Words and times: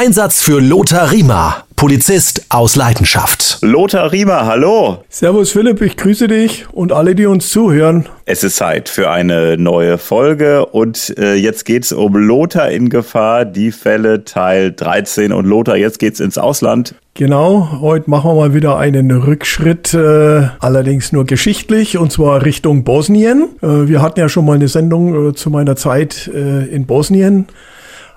Einsatz 0.00 0.40
für 0.40 0.60
Lothar 0.60 1.10
Riemer, 1.10 1.64
Polizist 1.74 2.46
aus 2.50 2.76
Leidenschaft. 2.76 3.58
Lothar 3.62 4.12
Riemer, 4.12 4.46
hallo. 4.46 4.98
Servus 5.08 5.50
Philipp, 5.50 5.82
ich 5.82 5.96
grüße 5.96 6.28
dich 6.28 6.66
und 6.70 6.92
alle, 6.92 7.16
die 7.16 7.26
uns 7.26 7.50
zuhören. 7.50 8.06
Es 8.24 8.44
ist 8.44 8.54
Zeit 8.54 8.88
für 8.88 9.10
eine 9.10 9.58
neue 9.58 9.98
Folge 9.98 10.66
und 10.66 11.18
äh, 11.18 11.34
jetzt 11.34 11.64
geht's 11.64 11.90
um 11.90 12.14
Lothar 12.14 12.70
in 12.70 12.90
Gefahr, 12.90 13.44
die 13.44 13.72
Fälle 13.72 14.22
Teil 14.22 14.70
13 14.70 15.32
und 15.32 15.46
Lothar, 15.46 15.76
jetzt 15.76 15.98
geht's 15.98 16.20
ins 16.20 16.38
Ausland. 16.38 16.94
Genau, 17.14 17.80
heute 17.80 18.08
machen 18.08 18.30
wir 18.30 18.34
mal 18.36 18.54
wieder 18.54 18.78
einen 18.78 19.10
Rückschritt, 19.10 19.94
äh, 19.94 20.46
allerdings 20.60 21.10
nur 21.10 21.24
geschichtlich, 21.24 21.98
und 21.98 22.12
zwar 22.12 22.44
Richtung 22.44 22.84
Bosnien. 22.84 23.48
Äh, 23.62 23.88
wir 23.88 24.00
hatten 24.00 24.20
ja 24.20 24.28
schon 24.28 24.44
mal 24.44 24.54
eine 24.54 24.68
Sendung 24.68 25.30
äh, 25.30 25.34
zu 25.34 25.50
meiner 25.50 25.74
Zeit 25.74 26.30
äh, 26.32 26.66
in 26.66 26.86
Bosnien 26.86 27.48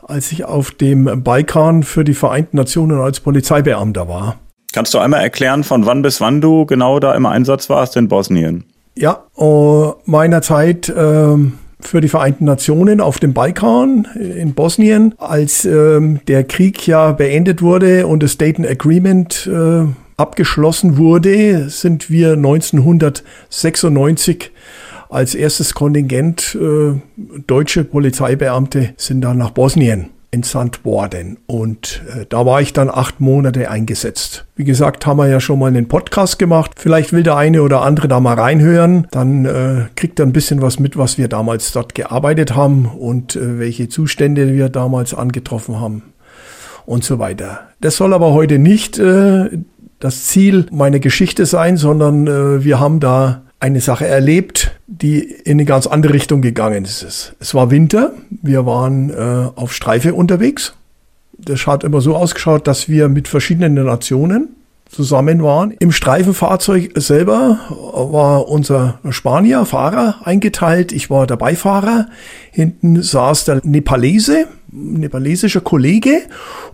als 0.07 0.31
ich 0.31 0.45
auf 0.45 0.71
dem 0.71 1.23
Balkan 1.23 1.83
für 1.83 2.03
die 2.03 2.13
Vereinten 2.13 2.57
Nationen 2.57 2.99
als 2.99 3.19
Polizeibeamter 3.19 4.07
war. 4.07 4.37
Kannst 4.73 4.93
du 4.93 4.99
einmal 4.99 5.21
erklären, 5.21 5.63
von 5.63 5.85
wann 5.85 6.01
bis 6.01 6.21
wann 6.21 6.41
du 6.41 6.65
genau 6.65 6.99
da 6.99 7.13
im 7.13 7.25
Einsatz 7.25 7.69
warst 7.69 7.97
in 7.97 8.07
Bosnien? 8.07 8.63
Ja, 8.95 9.23
uh, 9.37 9.93
meiner 10.05 10.41
Zeit 10.41 10.89
äh, 10.89 11.35
für 11.81 12.01
die 12.01 12.07
Vereinten 12.07 12.45
Nationen 12.45 13.01
auf 13.01 13.19
dem 13.19 13.33
Balkan 13.33 14.07
in 14.15 14.53
Bosnien, 14.53 15.13
als 15.17 15.65
äh, 15.65 15.99
der 16.27 16.45
Krieg 16.45 16.87
ja 16.87 17.11
beendet 17.11 17.61
wurde 17.61 18.07
und 18.07 18.23
das 18.23 18.37
Dayton 18.37 18.65
Agreement 18.65 19.49
äh, 19.51 19.83
abgeschlossen 20.17 20.97
wurde, 20.97 21.69
sind 21.69 22.09
wir 22.09 22.31
1996 22.33 24.51
als 25.11 25.35
erstes 25.35 25.73
Kontingent 25.73 26.57
äh, 26.59 26.99
deutsche 27.45 27.83
Polizeibeamte 27.83 28.93
sind 28.97 29.21
dann 29.21 29.37
nach 29.37 29.51
Bosnien 29.51 30.07
entsandt 30.31 30.85
worden. 30.85 31.37
Und 31.45 32.01
äh, 32.07 32.25
da 32.29 32.45
war 32.45 32.61
ich 32.61 32.71
dann 32.71 32.89
acht 32.89 33.19
Monate 33.19 33.69
eingesetzt. 33.69 34.45
Wie 34.55 34.63
gesagt, 34.63 35.05
haben 35.05 35.17
wir 35.17 35.27
ja 35.27 35.41
schon 35.41 35.59
mal 35.59 35.67
einen 35.67 35.89
Podcast 35.89 36.39
gemacht. 36.39 36.71
Vielleicht 36.77 37.11
will 37.11 37.23
der 37.23 37.35
eine 37.35 37.61
oder 37.61 37.81
andere 37.81 38.07
da 38.07 38.21
mal 38.21 38.39
reinhören. 38.39 39.07
Dann 39.11 39.45
äh, 39.45 39.87
kriegt 39.97 40.19
er 40.19 40.25
ein 40.25 40.31
bisschen 40.31 40.61
was 40.61 40.79
mit, 40.79 40.97
was 40.97 41.17
wir 41.17 41.27
damals 41.27 41.73
dort 41.73 41.93
gearbeitet 41.93 42.55
haben 42.55 42.85
und 42.85 43.35
äh, 43.35 43.59
welche 43.59 43.89
Zustände 43.89 44.53
wir 44.53 44.69
damals 44.69 45.13
angetroffen 45.13 45.81
haben 45.81 46.03
und 46.85 47.03
so 47.03 47.19
weiter. 47.19 47.67
Das 47.81 47.97
soll 47.97 48.13
aber 48.13 48.31
heute 48.31 48.57
nicht 48.57 48.97
äh, 48.97 49.49
das 49.99 50.25
Ziel 50.27 50.67
meiner 50.71 50.99
Geschichte 50.99 51.45
sein, 51.45 51.75
sondern 51.75 52.27
äh, 52.27 52.63
wir 52.63 52.79
haben 52.79 53.01
da 53.01 53.41
eine 53.61 53.79
Sache 53.79 54.07
erlebt, 54.07 54.71
die 54.87 55.19
in 55.19 55.53
eine 55.53 55.65
ganz 55.65 55.87
andere 55.87 56.13
Richtung 56.13 56.41
gegangen 56.41 56.83
ist. 56.83 57.35
Es 57.39 57.53
war 57.53 57.69
Winter, 57.69 58.13
wir 58.29 58.65
waren 58.65 59.11
äh, 59.11 59.49
auf 59.55 59.73
Streife 59.73 60.13
unterwegs. 60.15 60.73
Das 61.37 61.67
hat 61.67 61.83
immer 61.83 62.01
so 62.01 62.15
ausgeschaut, 62.15 62.67
dass 62.67 62.89
wir 62.89 63.07
mit 63.07 63.27
verschiedenen 63.27 63.75
Nationen 63.85 64.49
zusammen 64.89 65.43
waren. 65.43 65.71
Im 65.79 65.91
Streifenfahrzeug 65.91 66.91
selber 66.95 67.59
war 67.69 68.47
unser 68.47 68.99
Spanier, 69.09 69.65
Fahrer 69.65 70.15
eingeteilt. 70.25 70.91
Ich 70.91 71.09
war 71.09 71.27
der 71.27 71.37
Beifahrer. 71.37 72.07
Hinten 72.51 73.01
saß 73.01 73.45
der 73.45 73.61
Nepalese, 73.63 74.47
nepalesischer 74.71 75.61
Kollege 75.61 76.23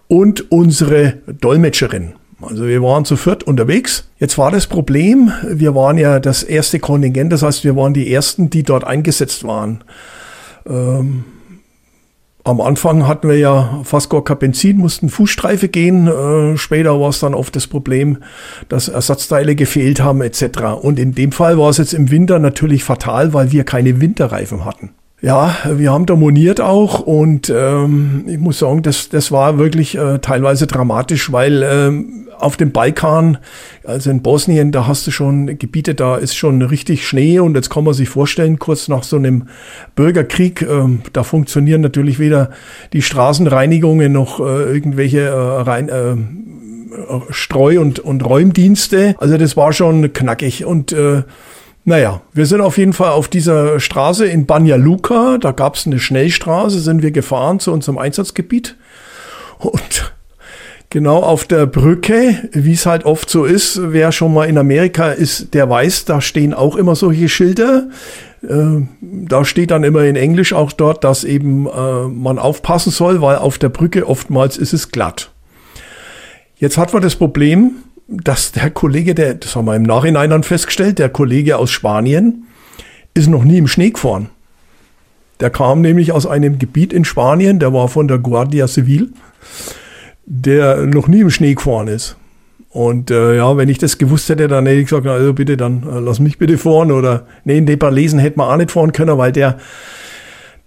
und 0.08 0.52
unsere 0.52 1.18
Dolmetscherin. 1.28 2.14
Also 2.42 2.68
wir 2.68 2.84
waren 2.84 3.04
zu 3.04 3.18
viert 3.18 3.44
unterwegs. 3.44 4.08
Jetzt 4.20 4.38
war 4.38 4.52
das 4.52 4.68
Problem, 4.68 5.32
wir 5.50 5.74
waren 5.74 5.98
ja 5.98 6.20
das 6.20 6.44
erste 6.44 6.80
Kontingent, 6.80 7.34
das 7.34 7.42
heißt, 7.42 7.64
wir 7.64 7.76
waren 7.76 7.94
die 7.94 8.14
Ersten, 8.14 8.50
die 8.50 8.64
dort 8.64 8.84
eingesetzt 8.84 9.44
waren. 9.44 9.84
Ähm, 10.68 11.24
am 12.48 12.62
Anfang 12.62 13.08
hatten 13.08 13.28
wir 13.28 13.38
ja 13.38 13.82
fast 13.84 14.10
gar 14.10 14.24
kein 14.24 14.38
Benzin, 14.38 14.78
mussten 14.78 15.10
Fußstreife 15.10 15.68
gehen. 15.68 16.08
Äh, 16.08 16.58
später 16.58 17.00
war 17.00 17.10
es 17.10 17.20
dann 17.20 17.34
oft 17.34 17.56
das 17.56 17.68
Problem, 17.68 18.20
dass 18.70 18.88
Ersatzteile 18.88 19.56
gefehlt 19.56 20.00
haben 20.00 20.22
etc. 20.22 20.62
Und 20.82 20.98
in 20.98 21.14
dem 21.14 21.34
Fall 21.34 21.58
war 21.58 21.70
es 21.70 21.78
jetzt 21.78 21.94
im 21.94 22.10
Winter 22.10 22.40
natürlich 22.40 22.86
fatal, 22.86 23.34
weil 23.34 23.52
wir 23.52 23.66
keine 23.66 24.00
Winterreifen 24.00 24.64
hatten. 24.64 24.92
Ja, 25.20 25.56
wir 25.70 25.92
haben 25.92 26.06
da 26.06 26.16
moniert 26.16 26.62
auch 26.62 27.00
und 27.00 27.50
ähm, 27.50 28.26
ich 28.28 28.38
muss 28.38 28.60
sagen, 28.60 28.84
das, 28.84 29.10
das 29.10 29.32
war 29.32 29.58
wirklich 29.58 29.98
äh, 29.98 30.20
teilweise 30.20 30.68
dramatisch, 30.68 31.32
weil 31.32 31.64
ähm, 31.64 32.27
auf 32.40 32.58
dem 32.58 32.72
Balkan, 32.72 33.38
also 33.84 34.10
in 34.10 34.22
Bosnien, 34.22 34.72
da 34.72 34.88
hast 34.88 35.08
du 35.08 35.12
schon 35.12 35.58
Gebiete, 35.58 35.96
da 35.96 36.18
ist 36.18 36.36
schon 36.36 36.62
richtig 36.62 37.08
Schnee 37.08 37.40
und 37.40 37.56
jetzt 37.56 37.70
kann 37.70 37.84
man 37.84 37.94
sich 37.94 38.10
vorstellen, 38.10 38.60
kurz 38.60 38.88
nach 38.88 39.04
so 39.04 39.16
einem 39.16 39.48
Bürgerkrieg, 39.96 40.62
ähm, 40.62 41.02
da 41.14 41.24
funktionieren 41.24 41.82
natürlich 41.82 42.20
weder 42.20 42.52
die 42.94 43.02
Straßenreinigungen 43.02 44.12
noch 44.12 44.40
äh, 44.40 44.44
irgendwelche 44.44 45.22
äh, 45.22 45.32
rein, 45.32 45.90
äh, 45.90 46.16
Streu- 47.30 47.80
und, 47.80 48.00
und 48.00 48.26
Räumdienste. 48.26 49.16
Also 49.20 49.38
das 49.38 49.58
war 49.58 49.74
schon 49.74 50.14
knackig 50.14 50.66
und 50.66 50.92
äh, 50.94 51.24
naja, 51.88 52.20
wir 52.34 52.46
sind 52.46 52.60
auf 52.60 52.78
jeden 52.78 52.92
Fall 52.92 53.12
auf 53.12 53.30
dieser 53.30 53.80
Straße 53.80 54.26
in 54.26 54.46
Banja 54.46 54.76
Luka. 54.76 55.38
Da 55.38 55.54
gab 55.54 55.76
es 55.76 55.88
eine 55.88 56.00
Schnellstraße, 56.00 56.82
sind 56.82 57.02
wir 57.02 57.12
gefahren 57.12 57.62
zu 57.62 57.72
unserem 57.72 57.98
Einsatzgebiet. 57.98 58.76
Und 59.58 60.14
genau 60.98 61.20
auf 61.20 61.46
der 61.46 61.68
Brücke, 61.68 62.50
wie 62.54 62.74
es 62.74 62.88
halt 62.88 63.06
oft 63.06 63.30
so 63.30 63.46
ist, 63.46 63.80
wer 63.84 64.12
schon 64.12 64.34
mal 64.34 64.46
in 64.46 64.58
Amerika 64.58 65.12
ist, 65.12 65.54
der 65.54 65.70
weiß, 65.70 66.06
da 66.06 66.22
stehen 66.22 66.56
auch 66.56 66.76
immer 66.76 66.96
solche 66.96 67.30
Schilder. 67.30 67.88
Äh, 68.42 68.82
da 69.02 69.46
steht 69.46 69.70
dann 69.70 69.84
immer 69.84 70.06
in 70.06 70.16
Englisch 70.16 70.54
auch 70.54 70.72
dort, 70.72 71.04
dass 71.04 71.24
eben 71.24 71.68
äh, 71.68 72.08
man 72.08 72.40
aufpassen 72.40 72.92
soll, 72.92 73.22
weil 73.22 73.36
auf 73.36 73.60
der 73.60 73.70
Brücke 73.70 74.08
oftmals 74.08 74.58
ist 74.58 74.74
es 74.74 74.90
glatt. 74.90 75.30
Jetzt 76.56 76.80
hat 76.80 76.94
man 76.94 77.04
das 77.04 77.16
Problem, 77.16 77.76
dass 78.08 78.52
der 78.52 78.72
Kollege, 78.72 79.14
der, 79.14 79.36
das 79.36 79.56
haben 79.56 79.66
wir 79.66 79.76
im 79.76 79.84
Nachhinein 79.84 80.32
dann 80.32 80.42
festgestellt, 80.42 80.98
der 80.98 81.10
Kollege 81.10 81.60
aus 81.60 81.70
Spanien 81.70 82.48
ist 83.14 83.28
noch 83.28 83.44
nie 83.44 83.60
im 83.60 83.68
Schnee 83.68 83.92
gefahren. 83.92 84.32
Der 85.42 85.52
kam 85.52 85.82
nämlich 85.82 86.12
aus 86.12 86.26
einem 86.26 86.58
Gebiet 86.58 86.92
in 86.92 87.06
Spanien, 87.06 87.60
der 87.60 87.72
war 87.72 87.88
von 87.88 88.08
der 88.08 88.18
Guardia 88.18 88.68
Civil, 88.68 89.12
der 90.28 90.86
noch 90.86 91.08
nie 91.08 91.22
im 91.22 91.30
Schnee 91.30 91.56
gefahren 91.56 91.88
ist. 91.88 92.18
Und 92.70 93.10
äh, 93.10 93.38
ja, 93.38 93.58
wenn 93.58 93.70
ich 93.70 93.80
das 93.80 93.98
gewusst 93.98 94.30
hätte, 94.30 94.48
dann 94.48 94.66
hätte 94.66 94.80
ich 94.80 94.90
gesagt, 94.90 95.08
also 95.08 95.34
bitte, 95.34 95.58
dann 95.58 95.84
äh, 95.84 96.00
lass 96.00 96.20
mich 96.20 96.38
bitte 96.38 96.58
fahren. 96.58 96.92
Oder 96.92 97.26
nee, 97.44 97.58
in 97.58 97.64
Nepalesen 97.64 98.20
hätte 98.20 98.38
man 98.38 98.50
auch 98.50 98.58
nicht 98.58 98.72
fahren 98.72 98.92
können, 98.92 99.18
weil 99.18 99.32
der 99.32 99.58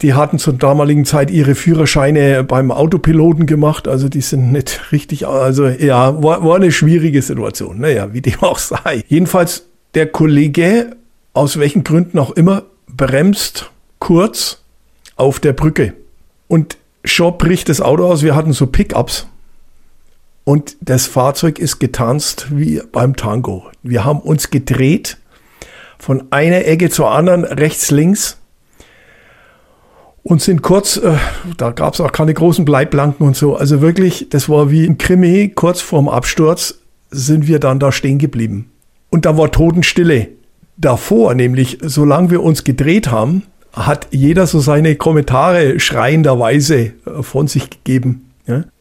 die 0.03 0.15
hatten 0.15 0.38
zur 0.38 0.54
damaligen 0.54 1.04
Zeit 1.04 1.31
ihre 1.31 1.54
Führerscheine 1.54 2.43
beim 2.43 2.70
Autopiloten 2.70 3.44
gemacht, 3.44 3.87
also 3.87 4.09
die 4.09 4.22
sind 4.22 4.50
nicht 4.50 4.93
richtig, 4.93 5.26
also 5.26 5.66
ja, 5.66 6.22
war, 6.22 6.43
war 6.43 6.56
eine 6.56 6.72
schwierige 6.72 7.20
Situation. 7.20 7.81
Naja, 7.81 8.12
wie 8.15 8.22
dem 8.22 8.43
auch 8.43 8.59
sei. 8.59 9.04
Jedenfalls 9.09 9.66
der 9.94 10.06
Kollege, 10.06 10.97
aus 11.34 11.59
welchen 11.59 11.84
Gründen 11.84 12.19
auch 12.19 12.31
immer, 12.31 12.62
bremst 12.88 13.70
kurz 13.99 14.62
auf 15.16 15.38
der 15.38 15.53
Brücke. 15.53 15.93
Und 16.49 16.78
schon 17.04 17.37
bricht 17.37 17.69
das 17.69 17.81
Auto 17.81 18.06
aus. 18.06 18.22
Wir 18.22 18.34
hatten 18.34 18.53
so 18.53 18.66
Pickups. 18.66 19.26
Und 20.44 20.76
das 20.80 21.06
Fahrzeug 21.06 21.58
ist 21.58 21.78
getanzt 21.78 22.48
wie 22.50 22.82
beim 22.92 23.14
Tango. 23.16 23.66
Wir 23.82 24.04
haben 24.04 24.20
uns 24.20 24.50
gedreht 24.50 25.18
von 25.98 26.24
einer 26.30 26.64
Ecke 26.64 26.90
zur 26.90 27.10
anderen, 27.10 27.44
rechts, 27.44 27.90
links 27.90 28.38
und 30.22 30.42
sind 30.42 30.62
kurz, 30.62 30.96
äh, 30.96 31.16
da 31.56 31.70
gab 31.70 31.94
es 31.94 32.00
auch 32.00 32.12
keine 32.12 32.34
großen 32.34 32.64
Bleiblanken 32.64 33.26
und 33.26 33.36
so. 33.36 33.56
Also 33.56 33.80
wirklich, 33.80 34.28
das 34.30 34.48
war 34.48 34.70
wie 34.70 34.86
ein 34.86 34.98
Krimi, 34.98 35.52
kurz 35.54 35.80
vorm 35.80 36.08
Absturz 36.08 36.80
sind 37.10 37.46
wir 37.46 37.58
dann 37.58 37.78
da 37.78 37.92
stehen 37.92 38.18
geblieben. 38.18 38.70
Und 39.10 39.26
da 39.26 39.36
war 39.36 39.50
Totenstille. 39.50 40.28
Davor, 40.76 41.34
nämlich 41.34 41.78
solange 41.82 42.30
wir 42.30 42.42
uns 42.42 42.64
gedreht 42.64 43.10
haben, 43.10 43.42
hat 43.72 44.08
jeder 44.10 44.46
so 44.46 44.60
seine 44.60 44.96
Kommentare 44.96 45.78
schreienderweise 45.78 46.76
äh, 46.76 47.22
von 47.22 47.46
sich 47.46 47.68
gegeben. 47.70 48.29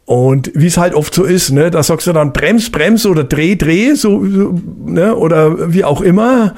Und 0.09 0.51
wie 0.55 0.65
es 0.65 0.77
halt 0.79 0.95
oft 0.95 1.13
so 1.13 1.23
ist, 1.23 1.51
ne, 1.51 1.69
da 1.69 1.83
sagst 1.83 2.07
du 2.07 2.13
dann 2.13 2.33
Brems, 2.33 2.71
Brems 2.71 3.05
oder 3.05 3.23
Dreh, 3.23 3.55
Dreh, 3.55 3.93
so, 3.93 4.25
so 4.25 4.59
ne, 4.83 5.15
oder 5.15 5.71
wie 5.71 5.83
auch 5.83 6.01
immer. 6.01 6.55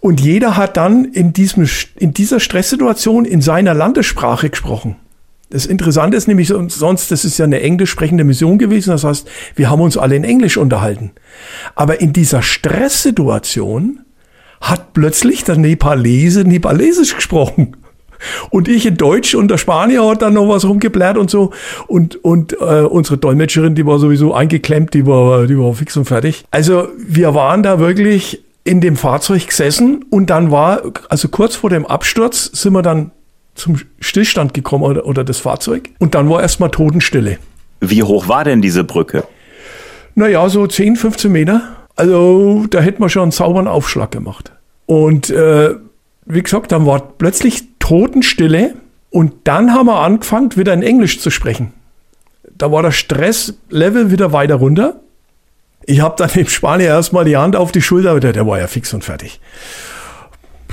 Und 0.00 0.20
jeder 0.20 0.56
hat 0.56 0.76
dann 0.76 1.04
in, 1.04 1.32
diesem, 1.32 1.68
in 1.94 2.12
dieser 2.12 2.40
Stresssituation 2.40 3.24
in 3.24 3.40
seiner 3.40 3.72
Landessprache 3.72 4.50
gesprochen. 4.50 4.96
Das 5.48 5.64
Interessante 5.64 6.16
ist 6.16 6.26
nämlich 6.26 6.48
sonst, 6.48 7.12
das 7.12 7.24
ist 7.24 7.38
ja 7.38 7.44
eine 7.44 7.60
englisch 7.60 7.90
sprechende 7.90 8.24
Mission 8.24 8.58
gewesen. 8.58 8.90
Das 8.90 9.04
heißt, 9.04 9.28
wir 9.54 9.70
haben 9.70 9.80
uns 9.80 9.96
alle 9.96 10.16
in 10.16 10.24
Englisch 10.24 10.56
unterhalten. 10.56 11.12
Aber 11.76 12.00
in 12.00 12.12
dieser 12.12 12.42
Stresssituation 12.42 14.00
hat 14.60 14.92
plötzlich 14.92 15.44
der 15.44 15.56
Nepalese 15.56 16.42
Nepalesisch 16.42 17.14
gesprochen. 17.14 17.76
Und 18.50 18.68
ich 18.68 18.86
in 18.86 18.96
Deutsch 18.96 19.34
und 19.34 19.50
der 19.50 19.58
Spanier 19.58 20.06
hat 20.06 20.22
dann 20.22 20.34
noch 20.34 20.48
was 20.48 20.64
rumgeblärt 20.64 21.18
und 21.18 21.30
so. 21.30 21.52
Und, 21.86 22.22
und 22.24 22.54
äh, 22.54 22.82
unsere 22.82 23.18
Dolmetscherin, 23.18 23.74
die 23.74 23.86
war 23.86 23.98
sowieso 23.98 24.34
eingeklemmt, 24.34 24.94
die 24.94 25.06
war, 25.06 25.46
die 25.46 25.58
war 25.58 25.72
fix 25.74 25.96
und 25.96 26.06
fertig. 26.06 26.44
Also 26.50 26.88
wir 26.98 27.34
waren 27.34 27.62
da 27.62 27.78
wirklich 27.78 28.42
in 28.64 28.80
dem 28.80 28.96
Fahrzeug 28.96 29.46
gesessen 29.46 30.04
und 30.10 30.28
dann 30.28 30.50
war, 30.50 30.82
also 31.08 31.28
kurz 31.28 31.54
vor 31.54 31.70
dem 31.70 31.86
Absturz, 31.86 32.50
sind 32.52 32.72
wir 32.72 32.82
dann 32.82 33.12
zum 33.54 33.80
Stillstand 34.00 34.54
gekommen 34.54 34.84
oder, 34.84 35.06
oder 35.06 35.24
das 35.24 35.38
Fahrzeug 35.38 35.90
und 35.98 36.14
dann 36.14 36.28
war 36.28 36.42
erstmal 36.42 36.70
Totenstille. 36.70 37.38
Wie 37.80 38.02
hoch 38.02 38.28
war 38.28 38.44
denn 38.44 38.62
diese 38.62 38.84
Brücke? 38.84 39.24
Naja, 40.14 40.48
so 40.48 40.66
10, 40.66 40.96
15 40.96 41.30
Meter. 41.30 41.76
Also 41.94 42.66
da 42.70 42.80
hätten 42.80 43.02
wir 43.02 43.08
schon 43.08 43.22
einen 43.22 43.30
sauberen 43.32 43.68
Aufschlag 43.68 44.10
gemacht. 44.10 44.52
Und 44.86 45.30
äh, 45.30 45.74
wie 46.24 46.42
gesagt, 46.42 46.72
dann 46.72 46.86
war 46.86 47.00
plötzlich 47.00 47.75
Totenstille 47.86 48.74
und 49.10 49.32
dann 49.44 49.72
haben 49.72 49.86
wir 49.86 50.00
angefangen, 50.00 50.56
wieder 50.56 50.74
in 50.74 50.82
Englisch 50.82 51.20
zu 51.20 51.30
sprechen. 51.30 51.72
Da 52.58 52.72
war 52.72 52.82
der 52.82 52.90
Stresslevel 52.90 54.10
wieder 54.10 54.32
weiter 54.32 54.56
runter. 54.56 54.96
Ich 55.84 56.00
habe 56.00 56.16
dann 56.18 56.30
dem 56.30 56.48
Spanier 56.48 56.88
erstmal 56.88 57.24
die 57.24 57.36
Hand 57.36 57.54
auf 57.54 57.70
die 57.70 57.80
Schulter, 57.80 58.18
der, 58.18 58.44
war 58.44 58.58
ja 58.58 58.66
fix 58.66 58.92
und 58.92 59.04
fertig. 59.04 59.40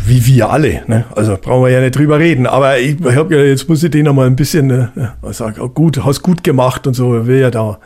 Wie 0.03 0.25
wir 0.25 0.49
alle, 0.49 0.81
ne? 0.87 1.05
Also 1.15 1.37
brauchen 1.39 1.65
wir 1.65 1.69
ja 1.69 1.81
nicht 1.81 1.95
drüber 1.95 2.17
reden. 2.17 2.47
Aber 2.47 2.79
ich 2.79 2.97
habe 3.03 3.35
ja, 3.35 3.43
jetzt 3.43 3.69
muss 3.69 3.83
ich 3.83 3.91
den 3.91 4.05
noch 4.05 4.15
mal 4.15 4.25
ein 4.25 4.35
bisschen, 4.35 4.71
äh, 4.71 4.87
sagen, 5.33 5.61
oh, 5.61 5.69
gut, 5.69 6.03
hast 6.03 6.23
gut 6.23 6.43
gemacht 6.43 6.87
und 6.87 6.95
so, 6.95 7.27
will 7.27 7.39
ja 7.39 7.51
da 7.51 7.77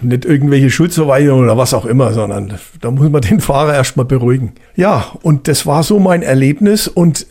nicht 0.00 0.24
irgendwelche 0.24 0.70
Schuldzuweisungen 0.70 1.44
oder 1.44 1.56
was 1.56 1.72
auch 1.72 1.86
immer, 1.86 2.12
sondern 2.12 2.54
da 2.80 2.90
muss 2.90 3.10
man 3.10 3.22
den 3.22 3.40
Fahrer 3.40 3.74
erstmal 3.74 4.06
beruhigen. 4.06 4.54
Ja, 4.74 5.06
und 5.22 5.46
das 5.46 5.66
war 5.66 5.84
so 5.84 6.00
mein 6.00 6.22
Erlebnis 6.22 6.88
und 6.88 7.26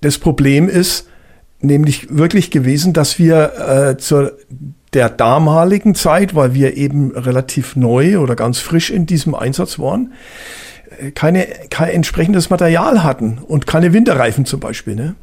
das 0.00 0.18
Problem 0.18 0.68
ist 0.68 1.08
nämlich 1.60 2.16
wirklich 2.16 2.50
gewesen, 2.50 2.92
dass 2.92 3.18
wir 3.18 3.52
äh, 3.58 3.96
zur 3.96 4.32
der 4.94 5.10
damaligen 5.10 5.94
Zeit, 5.94 6.34
weil 6.34 6.54
wir 6.54 6.76
eben 6.76 7.10
relativ 7.12 7.76
neu 7.76 8.18
oder 8.18 8.36
ganz 8.36 8.58
frisch 8.58 8.90
in 8.90 9.06
diesem 9.06 9.34
Einsatz 9.34 9.78
waren, 9.78 10.12
äh, 11.00 11.10
keine, 11.10 11.46
kein 11.70 11.90
entsprechendes 11.90 12.50
Material 12.50 13.02
hatten 13.02 13.38
und 13.38 13.66
keine 13.66 13.92
Winterreifen 13.92 14.44
zum 14.44 14.60
Beispiel. 14.60 14.94
Ne? 14.94 15.14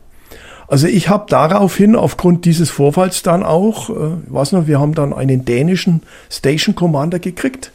Also 0.68 0.88
ich 0.88 1.10
habe 1.10 1.26
daraufhin 1.30 1.96
aufgrund 1.96 2.46
dieses 2.46 2.70
Vorfalls 2.70 3.24
dann 3.24 3.44
auch, 3.44 3.90
äh, 3.90 3.94
weiß 4.28 4.52
noch, 4.52 4.68
wir 4.68 4.80
haben 4.80 4.94
dann 4.94 5.14
einen 5.14 5.46
dänischen 5.46 6.02
Station 6.30 6.76
Commander 6.76 7.20
gekriegt 7.20 7.72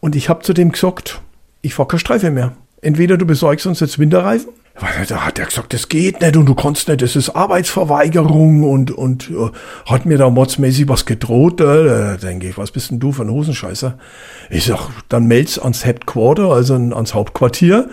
und 0.00 0.16
ich 0.16 0.28
habe 0.28 0.42
zu 0.42 0.52
dem 0.52 0.72
gesagt, 0.72 1.20
ich 1.62 1.74
fahre 1.74 1.88
keine 1.88 2.00
Streife 2.00 2.30
mehr. 2.30 2.52
Entweder 2.82 3.16
du 3.16 3.26
besorgst 3.26 3.66
uns 3.66 3.80
jetzt 3.80 3.98
Winterreifen, 3.98 4.50
da 5.08 5.24
hat 5.24 5.38
er 5.38 5.46
gesagt, 5.46 5.72
das 5.72 5.88
geht 5.88 6.20
nicht 6.20 6.36
und 6.36 6.46
du 6.46 6.54
kannst 6.54 6.88
nicht, 6.88 7.00
das 7.00 7.16
ist 7.16 7.30
Arbeitsverweigerung 7.30 8.62
und, 8.64 8.90
und 8.90 9.30
uh, 9.30 9.50
hat 9.86 10.04
mir 10.04 10.18
da 10.18 10.28
modsmäßig 10.28 10.88
was 10.88 11.06
gedroht. 11.06 11.60
Äh, 11.60 11.64
da 11.64 12.16
denke 12.16 12.48
ich, 12.48 12.58
was 12.58 12.72
bist 12.72 12.90
denn 12.90 13.00
du 13.00 13.12
für 13.12 13.22
ein 13.22 13.30
Hosenscheißer? 13.30 13.98
Ich 14.50 14.66
sag, 14.66 14.90
dann 15.08 15.26
meld's 15.26 15.58
ans 15.58 15.84
Headquarter, 15.84 16.50
also 16.50 16.74
ans 16.74 17.14
Hauptquartier 17.14 17.88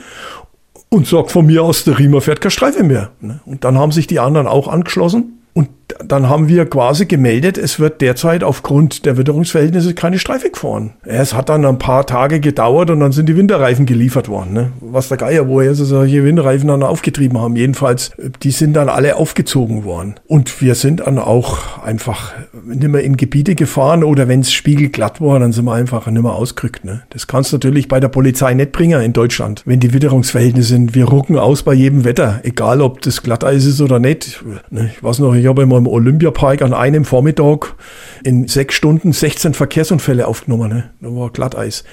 und 0.89 1.07
sag 1.07 1.31
von 1.31 1.45
mir 1.45 1.63
aus, 1.63 1.85
der 1.85 1.97
Riemer 1.97 2.21
fährt 2.21 2.41
keine 2.41 2.51
Streife 2.51 2.83
mehr. 2.83 3.12
Ne? 3.21 3.39
Und 3.45 3.63
dann 3.63 3.77
haben 3.77 3.91
sich 3.91 4.06
die 4.06 4.19
anderen 4.19 4.47
auch 4.47 4.68
angeschlossen. 4.68 5.41
Und 5.53 5.69
dann 6.06 6.30
haben 6.30 6.48
wir 6.48 6.66
quasi 6.66 7.06
gemeldet, 7.06 7.57
es 7.57 7.80
wird 7.80 8.01
derzeit 8.01 8.44
aufgrund 8.44 9.06
der 9.06 9.18
Witterungsverhältnisse 9.18 9.94
keine 9.94 10.19
Streife 10.19 10.50
gefahren. 10.50 10.94
Es 11.04 11.34
hat 11.34 11.50
dann 11.50 11.66
ein 11.66 11.80
paar 11.80 12.06
Tage 12.06 12.40
gedauert 12.40 12.90
und 12.90 13.00
dann 13.00 13.12
sind 13.12 13.28
die 13.28 13.38
Winterreifen 13.38 13.86
geliefert 13.86 14.30
worden. 14.30 14.54
Ne? 14.54 14.72
Was 14.81 15.10
der 15.10 15.18
Geier, 15.18 15.48
woher 15.48 15.75
sie 15.75 15.86
solche 15.86 16.24
Winterreifen 16.24 16.68
dann 16.68 16.84
aufgetrieben 16.84 17.40
haben. 17.40 17.56
Jedenfalls, 17.56 18.12
die 18.42 18.51
sind 18.51 18.74
dann 18.74 18.90
alle 18.90 19.16
aufgezogen 19.16 19.84
worden. 19.84 20.16
Und 20.28 20.62
wir 20.62 20.75
sind 20.75 21.01
dann 21.01 21.19
auch 21.19 21.84
einfach 21.84 22.34
nicht 22.66 22.88
mehr 22.88 23.04
in 23.04 23.18
Gebiete 23.18 23.56
gefahren 23.56 24.04
oder 24.04 24.28
wenn 24.28 24.42
es 24.42 24.51
spiegelglatt 24.51 25.22
war, 25.22 25.40
dann 25.40 25.51
sind 25.51 25.66
wir 25.66 25.74
einfach 25.74 26.07
nicht 26.07 26.22
mehr 26.22 26.34
ausgerückt. 26.34 26.86
Ne? 26.86 27.04
Das 27.10 27.28
kannst 27.28 27.51
du 27.51 27.56
natürlich 27.57 27.88
bei 27.88 28.00
der 28.00 28.07
Polizei 28.07 28.54
nicht 28.54 28.72
bringen 28.72 29.01
in 29.01 29.13
Deutschland, 29.13 29.63
wenn 29.66 29.80
die 29.80 29.94
Witterungsverhältnisse 29.94 30.69
sind. 30.69 30.95
Wir 30.95 31.06
rucken 31.06 31.38
aus 31.38 31.63
bei 31.63 31.74
jedem 31.74 32.06
Wetter, 32.06 32.40
egal 32.44 32.81
ob 32.81 33.01
das 33.01 33.24
Glatteis 33.24 33.66
ist 33.66 33.81
oder 33.81 34.00
nicht. 34.00 34.44
Ne? 34.69 34.92
Ich 34.94 35.04
weiß 35.04 35.19
noch, 35.19 35.34
ich 35.34 35.48
habe 35.48 35.63
immer 35.63 35.82
im 35.83 35.88
Olympiapark 35.88 36.62
an 36.62 36.74
einem 36.74 37.03
Vormittag 37.03 37.75
in 38.24 38.47
sechs 38.47 38.75
Stunden 38.75 39.12
16 39.12 39.53
Verkehrsunfälle 39.53 40.27
aufgenommen. 40.27 40.69
Ne? 40.69 40.83
Da 41.01 41.09
war 41.09 41.30
Glatteis. 41.30 41.83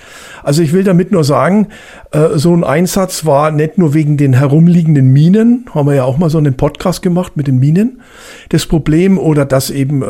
Also 0.45 0.63
ich 0.63 0.73
will 0.73 0.85
damit 0.85 1.11
nur 1.11 1.25
sagen, 1.25 1.69
äh, 2.13 2.29
so 2.35 2.55
ein 2.55 2.63
Einsatz 2.63 3.25
war 3.27 3.51
nicht 3.51 3.79
nur 3.79 3.95
wegen 3.95 4.17
den 4.17 4.35
herumliegenden 4.35 5.09
Minen, 5.09 5.67
haben 5.75 5.89
wir 5.89 5.95
ja 5.95 6.05
auch 6.05 6.19
mal 6.19 6.31
so 6.31 6.39
einen 6.39 6.57
Podcast 6.57 7.03
gemacht 7.03 7.37
mit 7.37 7.49
den 7.49 7.59
Minen, 7.59 8.01
das 8.51 8.67
Problem 8.67 9.19
oder 9.19 9.45
dass 9.45 9.71
eben 9.71 10.03
äh, 10.03 10.07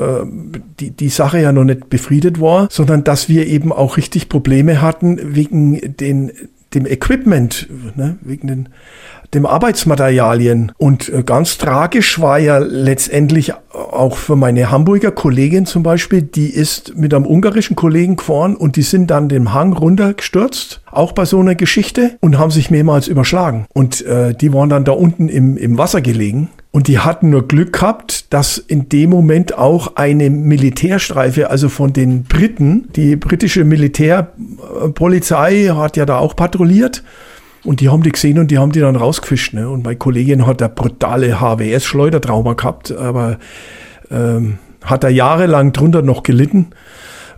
die, 0.78 0.90
die 0.90 1.08
Sache 1.08 1.40
ja 1.40 1.52
noch 1.52 1.64
nicht 1.64 1.88
befriedet 1.88 2.40
war, 2.40 2.68
sondern 2.70 3.02
dass 3.04 3.28
wir 3.28 3.46
eben 3.46 3.72
auch 3.72 3.96
richtig 3.96 4.28
Probleme 4.28 4.82
hatten 4.82 5.34
wegen 5.34 5.96
den 5.96 6.32
dem 6.74 6.86
Equipment, 6.86 7.68
ne, 7.96 8.16
wegen 8.22 8.46
den 8.46 8.68
dem 9.34 9.46
Arbeitsmaterialien. 9.46 10.72
Und 10.76 11.08
äh, 11.08 11.22
ganz 11.22 11.58
tragisch 11.58 12.20
war 12.20 12.38
ja 12.38 12.58
letztendlich 12.58 13.52
auch 13.72 14.16
für 14.16 14.36
meine 14.36 14.70
Hamburger 14.70 15.12
Kollegin 15.12 15.66
zum 15.66 15.82
Beispiel, 15.82 16.22
die 16.22 16.48
ist 16.48 16.96
mit 16.96 17.14
einem 17.14 17.26
ungarischen 17.26 17.76
Kollegen 17.76 18.16
gefahren 18.16 18.56
und 18.56 18.76
die 18.76 18.82
sind 18.82 19.10
dann 19.10 19.28
den 19.28 19.54
Hang 19.54 19.72
runtergestürzt, 19.72 20.82
auch 20.90 21.12
bei 21.12 21.24
so 21.24 21.38
einer 21.38 21.54
Geschichte, 21.54 22.16
und 22.20 22.38
haben 22.38 22.50
sich 22.50 22.70
mehrmals 22.70 23.06
überschlagen. 23.06 23.66
Und 23.72 24.04
äh, 24.04 24.34
die 24.34 24.52
waren 24.52 24.68
dann 24.68 24.84
da 24.84 24.92
unten 24.92 25.28
im, 25.28 25.56
im 25.56 25.78
Wasser 25.78 26.00
gelegen. 26.00 26.48
Und 26.72 26.86
die 26.86 27.00
hatten 27.00 27.30
nur 27.30 27.48
Glück 27.48 27.72
gehabt, 27.72 28.32
dass 28.32 28.56
in 28.56 28.88
dem 28.88 29.10
Moment 29.10 29.58
auch 29.58 29.96
eine 29.96 30.30
Militärstreife, 30.30 31.50
also 31.50 31.68
von 31.68 31.92
den 31.92 32.22
Briten, 32.22 32.88
die 32.94 33.16
britische 33.16 33.64
Militärpolizei 33.64 35.72
hat 35.74 35.96
ja 35.96 36.06
da 36.06 36.18
auch 36.18 36.36
patrouilliert 36.36 37.02
und 37.64 37.80
die 37.80 37.88
haben 37.88 38.04
die 38.04 38.12
gesehen 38.12 38.38
und 38.38 38.52
die 38.52 38.58
haben 38.58 38.70
die 38.70 38.80
dann 38.80 38.94
rausgefischt. 38.94 39.52
Ne? 39.52 39.68
Und 39.68 39.84
meine 39.84 39.96
Kollegin 39.96 40.46
hat 40.46 40.62
eine 40.62 40.72
brutale 40.72 41.40
HWS-Schleudertrauma 41.40 42.54
gehabt, 42.54 42.92
aber 42.92 43.38
ähm, 44.10 44.58
hat 44.84 45.02
er 45.02 45.10
jahrelang 45.10 45.72
drunter 45.72 46.02
noch 46.02 46.22
gelitten. 46.22 46.68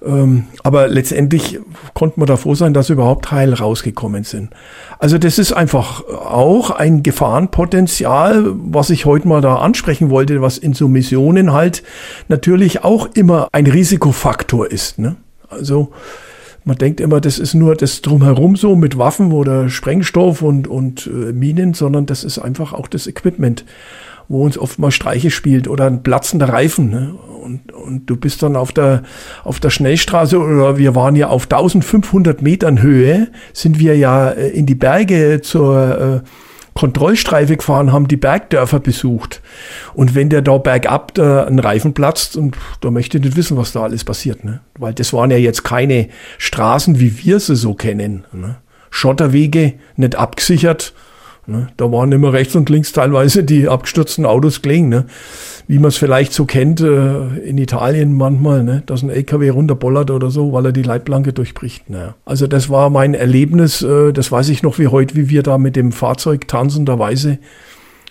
Ähm, 0.04 0.44
aber 0.62 0.88
letztendlich 0.88 1.60
konnte 1.94 2.18
man 2.18 2.26
da 2.26 2.36
froh 2.36 2.54
sein, 2.54 2.74
dass 2.74 2.90
überhaupt 2.90 3.30
heil 3.30 3.54
rausgekommen 3.54 4.24
sind. 4.24 4.50
Also 4.98 5.18
das 5.18 5.38
ist 5.38 5.52
einfach 5.52 6.04
auch 6.08 6.70
ein 6.70 7.02
Gefahrenpotenzial, 7.02 8.46
was 8.54 8.90
ich 8.90 9.04
heute 9.04 9.28
mal 9.28 9.40
da 9.40 9.56
ansprechen 9.56 10.10
wollte, 10.10 10.42
was 10.42 10.58
in 10.58 10.72
so 10.72 10.88
Missionen 10.88 11.52
halt 11.52 11.82
natürlich 12.28 12.84
auch 12.84 13.08
immer 13.14 13.48
ein 13.52 13.66
Risikofaktor 13.66 14.70
ist. 14.70 14.98
Ne? 14.98 15.16
Also 15.48 15.92
man 16.64 16.78
denkt 16.78 17.00
immer, 17.00 17.20
das 17.20 17.38
ist 17.38 17.54
nur 17.54 17.74
das 17.74 18.02
drumherum 18.02 18.56
so 18.56 18.76
mit 18.76 18.96
Waffen 18.96 19.32
oder 19.32 19.68
Sprengstoff 19.68 20.42
und, 20.42 20.68
und 20.68 21.06
äh, 21.06 21.32
Minen, 21.32 21.74
sondern 21.74 22.06
das 22.06 22.24
ist 22.24 22.38
einfach 22.38 22.72
auch 22.72 22.86
das 22.86 23.06
Equipment, 23.06 23.64
wo 24.28 24.44
uns 24.44 24.58
oft 24.58 24.78
mal 24.78 24.90
Streiche 24.90 25.30
spielt 25.30 25.68
oder 25.68 25.86
ein 25.86 26.02
platzender 26.02 26.48
Reifen. 26.48 26.90
Ne? 26.90 27.14
Und, 27.42 27.72
und 27.72 28.06
du 28.06 28.16
bist 28.16 28.42
dann 28.42 28.56
auf 28.56 28.72
der, 28.72 29.02
auf 29.44 29.60
der 29.60 29.70
Schnellstraße 29.70 30.38
oder 30.38 30.78
wir 30.78 30.94
waren 30.94 31.16
ja 31.16 31.28
auf 31.28 31.44
1500 31.44 32.42
Metern 32.42 32.82
Höhe, 32.82 33.28
sind 33.52 33.78
wir 33.78 33.96
ja 33.96 34.30
äh, 34.30 34.48
in 34.48 34.66
die 34.66 34.74
Berge 34.74 35.40
zur 35.42 36.22
äh, 36.24 36.28
Kontrollstreife 36.74 37.56
gefahren, 37.56 37.92
haben 37.92 38.08
die 38.08 38.16
Bergdörfer 38.16 38.80
besucht. 38.80 39.42
Und 39.94 40.14
wenn 40.14 40.30
der 40.30 40.42
da 40.42 40.58
bergab 40.58 41.14
da 41.14 41.44
ein 41.44 41.58
Reifen 41.58 41.92
platzt, 41.92 42.36
und 42.36 42.56
da 42.80 42.90
möchte 42.90 43.18
ich 43.18 43.24
nicht 43.24 43.36
wissen, 43.36 43.56
was 43.56 43.72
da 43.72 43.82
alles 43.82 44.04
passiert. 44.04 44.44
Ne? 44.44 44.60
Weil 44.78 44.94
das 44.94 45.12
waren 45.12 45.30
ja 45.30 45.36
jetzt 45.36 45.64
keine 45.64 46.08
Straßen, 46.38 46.98
wie 46.98 47.18
wir 47.24 47.40
sie 47.40 47.56
so 47.56 47.74
kennen. 47.74 48.24
Ne? 48.32 48.56
Schotterwege, 48.90 49.74
nicht 49.96 50.16
abgesichert. 50.16 50.94
Ne? 51.52 51.68
Da 51.76 51.92
waren 51.92 52.10
immer 52.10 52.32
rechts 52.32 52.56
und 52.56 52.68
links 52.68 52.92
teilweise 52.92 53.44
die 53.44 53.68
abgestürzten 53.68 54.26
Autos 54.26 54.62
gelegen. 54.62 54.88
Ne? 54.88 55.04
Wie 55.68 55.78
man 55.78 55.88
es 55.88 55.96
vielleicht 55.96 56.32
so 56.32 56.44
kennt 56.44 56.80
äh, 56.80 57.26
in 57.44 57.58
Italien 57.58 58.14
manchmal, 58.14 58.64
ne? 58.64 58.82
dass 58.86 59.02
ein 59.02 59.10
LKW 59.10 59.50
runterbollert 59.50 60.10
oder 60.10 60.30
so, 60.30 60.52
weil 60.52 60.66
er 60.66 60.72
die 60.72 60.82
Leitplanke 60.82 61.32
durchbricht. 61.32 61.88
Ne? 61.88 62.14
Also 62.24 62.48
das 62.48 62.68
war 62.68 62.90
mein 62.90 63.14
Erlebnis, 63.14 63.82
äh, 63.82 64.12
das 64.12 64.32
weiß 64.32 64.48
ich 64.48 64.64
noch 64.64 64.80
wie 64.80 64.88
heute, 64.88 65.14
wie 65.14 65.28
wir 65.28 65.44
da 65.44 65.58
mit 65.58 65.76
dem 65.76 65.92
Fahrzeug 65.92 66.48
tanzenderweise 66.48 67.38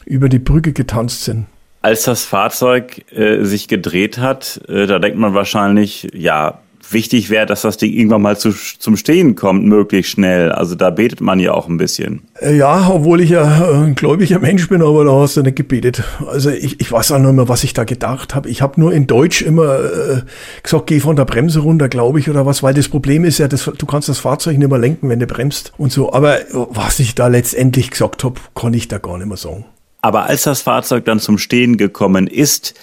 über 0.05 0.29
die 0.29 0.39
Brücke 0.39 0.71
getanzt 0.71 1.25
sind. 1.25 1.48
Als 1.81 2.03
das 2.03 2.24
Fahrzeug 2.25 3.12
äh, 3.12 3.43
sich 3.43 3.67
gedreht 3.67 4.19
hat, 4.19 4.62
äh, 4.67 4.86
da 4.86 5.00
denkt 5.00 5.17
man 5.17 5.33
wahrscheinlich, 5.33 6.07
ja, 6.13 6.60
wichtig 6.93 7.29
wäre, 7.29 7.45
dass 7.45 7.62
das 7.62 7.77
Ding 7.77 7.93
irgendwann 7.93 8.21
mal 8.21 8.38
zu, 8.38 8.51
zum 8.51 8.98
Stehen 8.98 9.36
kommt, 9.36 9.65
möglichst 9.65 10.12
schnell. 10.12 10.51
Also 10.51 10.75
da 10.75 10.89
betet 10.89 11.21
man 11.21 11.39
ja 11.39 11.53
auch 11.53 11.67
ein 11.67 11.77
bisschen. 11.77 12.21
Äh, 12.41 12.57
ja, 12.57 12.89
obwohl 12.89 13.21
ich 13.21 13.29
ja 13.29 13.43
äh, 13.43 13.83
ein 13.83 13.95
gläubiger 13.95 14.39
Mensch 14.39 14.67
bin, 14.69 14.81
aber 14.81 15.05
da 15.05 15.12
hast 15.12 15.38
du 15.38 15.41
nicht 15.41 15.55
gebetet. 15.55 16.03
Also 16.27 16.50
ich, 16.50 16.79
ich 16.79 16.91
weiß 16.91 17.12
auch 17.12 17.19
nicht 17.19 17.33
mehr, 17.33 17.50
was 17.50 17.63
ich 17.63 17.74
da 17.74 17.83
gedacht 17.83 18.36
habe. 18.36 18.50
Ich 18.50 18.62
habe 18.62 18.79
nur 18.79 18.93
in 18.93 19.07
Deutsch 19.07 19.41
immer 19.41 19.79
äh, 19.79 20.21
gesagt, 20.63 20.88
geh 20.88 21.00
von 21.00 21.15
der 21.15 21.25
Bremse 21.25 21.60
runter, 21.60 21.89
glaube 21.89 22.19
ich, 22.19 22.29
oder 22.29 22.45
was, 22.45 22.63
weil 22.63 22.74
das 22.74 22.89
Problem 22.89 23.25
ist 23.25 23.38
ja, 23.38 23.48
das, 23.48 23.65
du 23.77 23.86
kannst 23.86 24.10
das 24.10 24.19
Fahrzeug 24.19 24.57
nicht 24.57 24.69
mehr 24.69 24.79
lenken, 24.79 25.10
wenn 25.10 25.19
du 25.19 25.27
bremst 25.27 25.74
und 25.77 25.91
so. 25.91 26.13
Aber 26.13 26.38
was 26.51 27.00
ich 27.00 27.15
da 27.15 27.27
letztendlich 27.27 27.91
gesagt 27.91 28.24
habe, 28.24 28.39
kann 28.55 28.74
ich 28.74 28.88
da 28.88 28.98
gar 28.98 29.17
nicht 29.17 29.27
mehr 29.27 29.38
sagen. 29.38 29.65
Aber 30.01 30.24
als 30.25 30.43
das 30.43 30.62
Fahrzeug 30.62 31.05
dann 31.05 31.19
zum 31.19 31.38
Stehen 31.38 31.77
gekommen 31.77 32.27
ist, 32.27 32.74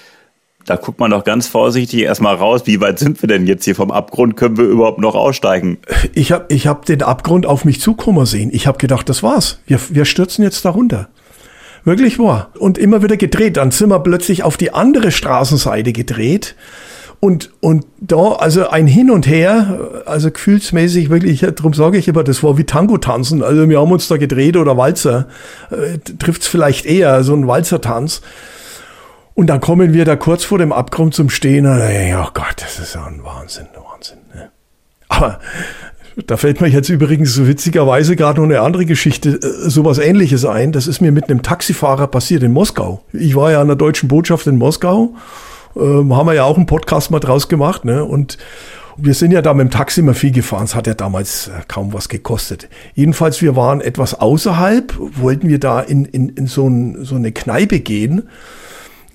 da 0.69 0.77
guckt 0.77 1.01
man 1.01 1.11
doch 1.11 1.25
ganz 1.25 1.47
vorsichtig 1.47 2.01
erstmal 2.01 2.35
raus, 2.35 2.63
wie 2.67 2.81
weit 2.81 2.99
sind 2.99 3.23
wir 3.23 3.27
denn 3.27 3.47
jetzt 3.47 3.65
hier 3.65 3.75
vom 3.75 3.91
Abgrund? 3.91 4.37
Können 4.37 4.59
wir 4.59 4.65
überhaupt 4.65 4.99
noch 4.99 5.15
aussteigen? 5.15 5.79
Ich 6.13 6.31
habe 6.31 6.45
ich 6.49 6.67
hab 6.67 6.85
den 6.85 7.03
Abgrund 7.03 7.47
auf 7.47 7.65
mich 7.65 7.81
zukommen 7.81 8.27
sehen. 8.27 8.51
Ich 8.53 8.67
habe 8.67 8.77
gedacht, 8.77 9.09
das 9.09 9.23
war's. 9.23 9.61
Wir, 9.67 9.81
wir 9.89 10.05
stürzen 10.05 10.45
jetzt 10.45 10.65
da 10.67 10.71
runter. 10.71 11.09
Wirklich 11.85 12.19
wahr. 12.19 12.51
Und 12.59 12.77
immer 12.77 13.03
wieder 13.03 13.17
gedreht. 13.17 13.57
Dann 13.57 13.71
sind 13.71 13.89
wir 13.89 14.01
plötzlich 14.01 14.43
auf 14.43 14.59
die 14.59 14.75
andere 14.75 15.11
Straßenseite 15.11 15.93
gedreht. 15.93 16.55
Und, 17.21 17.51
und 17.61 17.87
da, 17.99 18.33
also 18.33 18.69
ein 18.69 18.87
Hin 18.87 19.11
und 19.11 19.27
Her, 19.27 20.03
also 20.05 20.31
gefühlsmäßig 20.31 21.09
wirklich, 21.09 21.41
darum 21.41 21.73
sage 21.73 21.97
ich 21.97 22.09
immer, 22.09 22.25
das 22.25 22.43
war 22.43 22.59
wie 22.59 22.65
Tango 22.65 22.99
tanzen. 22.99 23.43
Also 23.43 23.69
wir 23.71 23.81
haben 23.81 23.91
uns 23.91 24.07
da 24.07 24.19
gedreht 24.19 24.57
oder 24.57 24.77
Walzer, 24.77 25.29
äh, 25.71 25.99
trifft 26.19 26.43
es 26.43 26.49
vielleicht 26.49 26.85
eher, 26.85 27.25
so 27.25 27.35
ein 27.35 27.49
Walzertanz. 27.49 28.21
Und 29.39 29.47
dann 29.47 29.61
kommen 29.61 29.93
wir 29.93 30.05
da 30.05 30.17
kurz 30.17 30.43
vor 30.43 30.59
dem 30.59 30.73
Abgrund 30.73 31.15
zum 31.15 31.31
Stehen 31.31 31.65
und 31.65 31.79
ja 31.79 32.25
oh 32.27 32.31
Gott, 32.35 32.57
das 32.57 32.81
ist 32.81 32.97
ja 32.97 33.07
ein 33.07 33.23
Wahnsinn, 33.23 33.69
Wahnsinn. 33.73 34.19
Ne? 34.35 34.51
Aber 35.07 35.39
da 36.27 36.37
fällt 36.37 36.61
mir 36.61 36.67
jetzt 36.67 36.89
übrigens 36.89 37.35
so 37.35 37.47
witzigerweise 37.47 38.17
gerade 38.17 38.41
noch 38.41 38.49
eine 38.49 38.63
andere 38.63 38.85
Geschichte, 38.85 39.39
äh, 39.41 39.71
sowas 39.71 39.99
ähnliches 39.99 40.45
ein. 40.45 40.73
Das 40.73 40.89
ist 40.89 41.01
mir 41.01 41.13
mit 41.13 41.31
einem 41.31 41.45
Taxifahrer 41.45 42.09
passiert 42.09 42.43
in 42.43 42.53
Moskau. 42.53 43.05
Ich 43.13 43.37
war 43.37 43.53
ja 43.53 43.61
an 43.61 43.69
der 43.69 43.77
deutschen 43.77 44.09
Botschaft 44.09 44.49
in 44.49 44.59
Moskau, 44.59 45.15
ähm, 45.77 46.17
haben 46.17 46.27
wir 46.27 46.35
ja 46.35 46.43
auch 46.43 46.57
einen 46.57 46.67
Podcast 46.67 47.13
mal 47.13 47.21
draus 47.21 47.47
gemacht, 47.49 47.85
ne? 47.85 48.05
Und 48.05 48.39
wir 48.97 49.15
sind 49.15 49.31
ja 49.31 49.41
da 49.41 49.55
mit 49.55 49.69
dem 49.69 49.71
Taxi 49.71 50.01
immer 50.01 50.15
viel 50.15 50.33
gefahren. 50.33 50.65
Es 50.65 50.75
hat 50.75 50.89
ja 50.89 50.95
damals 50.95 51.47
äh, 51.47 51.53
kaum 51.69 51.93
was 51.93 52.09
gekostet. 52.09 52.69
Jedenfalls, 52.97 53.41
wir 53.41 53.55
waren 53.55 53.83
etwas 53.83 54.15
außerhalb, 54.15 54.95
wollten 54.99 55.49
wir 55.49 55.61
da 55.61 55.79
in, 55.79 56.07
in, 56.07 56.31
in 56.31 56.49
so, 56.49 56.67
ein, 56.67 57.05
so 57.05 57.15
eine 57.15 57.31
Kneipe 57.31 57.79
gehen 57.79 58.25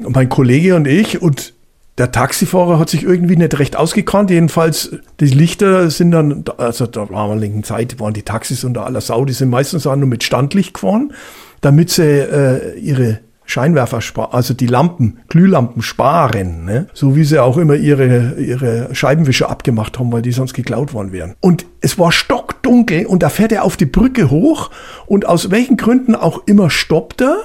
mein 0.10 0.30
Kollege 0.30 0.76
und 0.76 0.88
ich 0.88 1.22
und 1.22 1.54
der 1.98 2.12
Taxifahrer 2.12 2.80
hat 2.80 2.90
sich 2.90 3.04
irgendwie 3.04 3.36
nicht 3.36 3.60
recht 3.60 3.76
ausgekannt. 3.76 4.32
Jedenfalls, 4.32 4.96
die 5.20 5.26
Lichter 5.26 5.92
sind 5.92 6.12
dann, 6.12 6.44
also 6.58 6.88
da 6.88 7.10
war 7.10 7.36
linken 7.36 7.64
Zeit, 7.64 8.00
waren 8.00 8.14
die 8.14 8.24
Taxis 8.24 8.64
unter 8.64 8.86
aller 8.86 9.02
Sau, 9.02 9.26
die 9.26 9.34
sind 9.34 9.50
meistens 9.50 9.86
auch 9.86 9.96
nur 9.96 10.08
mit 10.08 10.24
Standlicht 10.24 10.74
gefahren, 10.74 11.14
damit 11.62 11.92
sie 11.92 12.04
äh, 12.04 12.80
ihre 12.80 13.20
Scheinwerfer 13.46 14.02
sparen, 14.02 14.34
also 14.34 14.54
die 14.54 14.68
Lampen, 14.68 15.20
Glühlampen 15.28 15.82
sparen, 15.82 16.66
ne? 16.66 16.88
so 16.94 17.16
wie 17.16 17.24
sie 17.24 17.40
auch 17.40 17.58
immer 17.58 17.76
ihre, 17.76 18.36
ihre 18.40 18.96
Scheibenwischer 18.96 19.50
abgemacht 19.50 20.00
haben, 20.00 20.12
weil 20.12 20.22
die 20.22 20.32
sonst 20.32 20.54
geklaut 20.54 20.94
worden 20.94 21.12
wären. 21.12 21.36
Und 21.42 21.66
es 21.82 22.00
war 22.00 22.12
stockdunkel 22.12 23.06
und 23.06 23.22
da 23.22 23.30
fährt 23.30 23.52
er 23.52 23.64
auf 23.64 23.78
die 23.78 23.86
Brücke 23.86 24.32
hoch 24.32 24.72
und 25.06 25.28
aus 25.28 25.52
welchen 25.52 25.78
Gründen 25.78 26.16
auch 26.16 26.44
immer 26.48 26.70
stoppt 26.70 27.22
er 27.22 27.38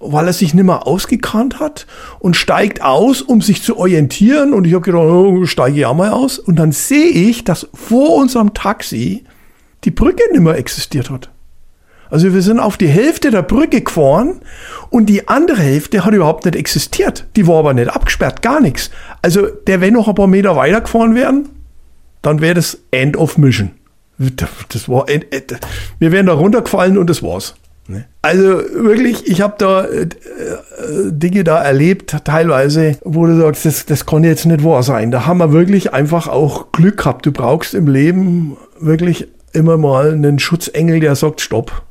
weil 0.00 0.26
er 0.26 0.32
sich 0.32 0.54
nicht 0.54 0.64
mehr 0.64 0.86
ausgekannt 0.86 1.60
hat 1.60 1.86
und 2.18 2.36
steigt 2.36 2.82
aus, 2.82 3.22
um 3.22 3.40
sich 3.40 3.62
zu 3.62 3.76
orientieren. 3.78 4.52
Und 4.52 4.66
ich 4.66 4.74
habe 4.74 4.84
gedacht, 4.84 5.04
oh, 5.04 5.46
steige 5.46 5.80
ja 5.80 5.92
mal 5.94 6.10
aus. 6.10 6.38
Und 6.38 6.56
dann 6.56 6.72
sehe 6.72 7.08
ich, 7.08 7.44
dass 7.44 7.68
vor 7.74 8.16
unserem 8.16 8.54
Taxi 8.54 9.24
die 9.84 9.90
Brücke 9.90 10.22
nicht 10.32 10.42
mehr 10.42 10.56
existiert 10.56 11.10
hat. 11.10 11.30
Also 12.10 12.32
wir 12.32 12.42
sind 12.42 12.60
auf 12.60 12.76
die 12.76 12.86
Hälfte 12.86 13.30
der 13.30 13.42
Brücke 13.42 13.80
gefahren 13.80 14.40
und 14.90 15.06
die 15.06 15.26
andere 15.26 15.60
Hälfte 15.60 16.04
hat 16.04 16.14
überhaupt 16.14 16.44
nicht 16.44 16.54
existiert. 16.54 17.26
Die 17.34 17.46
war 17.46 17.58
aber 17.58 17.74
nicht 17.74 17.88
abgesperrt, 17.88 18.42
gar 18.42 18.60
nichts. 18.60 18.90
Also 19.22 19.46
der, 19.46 19.80
wenn 19.80 19.94
noch 19.94 20.06
ein 20.06 20.14
paar 20.14 20.26
Meter 20.26 20.54
weiter 20.54 20.82
gefahren 20.82 21.14
wären, 21.14 21.48
dann 22.22 22.40
wäre 22.40 22.54
das 22.54 22.78
End 22.90 23.16
of 23.16 23.36
Mission. 23.36 23.72
Das 24.68 24.88
war, 24.88 25.06
wir 25.08 26.12
wären 26.12 26.26
da 26.26 26.34
runtergefallen 26.34 26.98
und 26.98 27.10
das 27.10 27.22
war's. 27.22 27.54
Ne? 27.86 28.06
Also 28.22 28.62
wirklich, 28.72 29.26
ich 29.26 29.42
habe 29.42 29.54
da 29.58 29.84
äh, 29.84 30.02
äh, 30.02 30.08
Dinge 31.10 31.44
da 31.44 31.62
erlebt, 31.62 32.16
teilweise, 32.24 32.96
wo 33.04 33.26
du 33.26 33.36
sagst, 33.36 33.66
das, 33.66 33.86
das 33.86 34.06
kann 34.06 34.24
jetzt 34.24 34.46
nicht 34.46 34.64
wahr 34.64 34.82
sein. 34.82 35.10
Da 35.10 35.26
haben 35.26 35.38
wir 35.38 35.52
wirklich 35.52 35.92
einfach 35.92 36.28
auch 36.28 36.72
Glück 36.72 36.98
gehabt. 36.98 37.26
Du 37.26 37.32
brauchst 37.32 37.74
im 37.74 37.86
Leben 37.86 38.56
wirklich 38.80 39.28
immer 39.52 39.76
mal 39.76 40.12
einen 40.12 40.38
Schutzengel, 40.38 41.00
der 41.00 41.14
sagt, 41.14 41.40
stopp. 41.40 41.82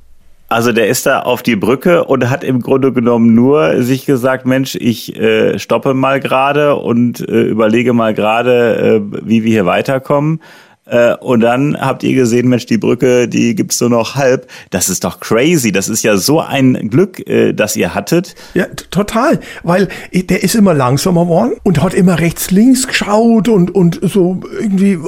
Also 0.49 0.71
der 0.71 0.87
ist 0.87 1.05
da 1.05 1.21
auf 1.21 1.41
die 1.41 1.55
Brücke 1.55 2.03
und 2.03 2.29
hat 2.29 2.43
im 2.43 2.61
Grunde 2.61 2.93
genommen 2.93 3.33
nur 3.33 3.81
sich 3.81 4.05
gesagt, 4.05 4.45
Mensch, 4.45 4.75
ich 4.75 5.15
äh, 5.15 5.57
stoppe 5.57 5.95
mal 5.95 6.19
gerade 6.19 6.75
und 6.75 7.27
äh, 7.27 7.41
überlege 7.41 7.93
mal 7.93 8.13
gerade, 8.13 8.77
äh, 8.77 9.01
wie 9.23 9.43
wir 9.43 9.51
hier 9.51 9.65
weiterkommen. 9.65 10.41
Äh, 10.85 11.15
und 11.15 11.39
dann 11.39 11.79
habt 11.79 12.03
ihr 12.03 12.13
gesehen, 12.13 12.49
Mensch, 12.49 12.65
die 12.65 12.77
Brücke, 12.77 13.27
die 13.27 13.55
gibt's 13.55 13.79
nur 13.79 13.89
noch 13.89 14.15
halb. 14.15 14.47
Das 14.69 14.89
ist 14.89 15.03
doch 15.03 15.19
crazy. 15.19 15.71
Das 15.71 15.87
ist 15.87 16.03
ja 16.03 16.17
so 16.17 16.41
ein 16.41 16.89
Glück, 16.89 17.25
äh, 17.27 17.53
das 17.53 17.75
ihr 17.75 17.95
hattet. 17.95 18.35
Ja, 18.53 18.65
total. 18.91 19.39
Weil 19.63 19.87
der 20.13 20.43
ist 20.43 20.55
immer 20.55 20.73
langsamer 20.73 21.23
geworden 21.23 21.53
und 21.63 21.81
hat 21.81 21.93
immer 21.93 22.19
rechts, 22.19 22.51
links 22.51 22.87
geschaut 22.87 23.47
und, 23.47 23.73
und 23.73 23.99
so 24.01 24.41
irgendwie, 24.59 24.99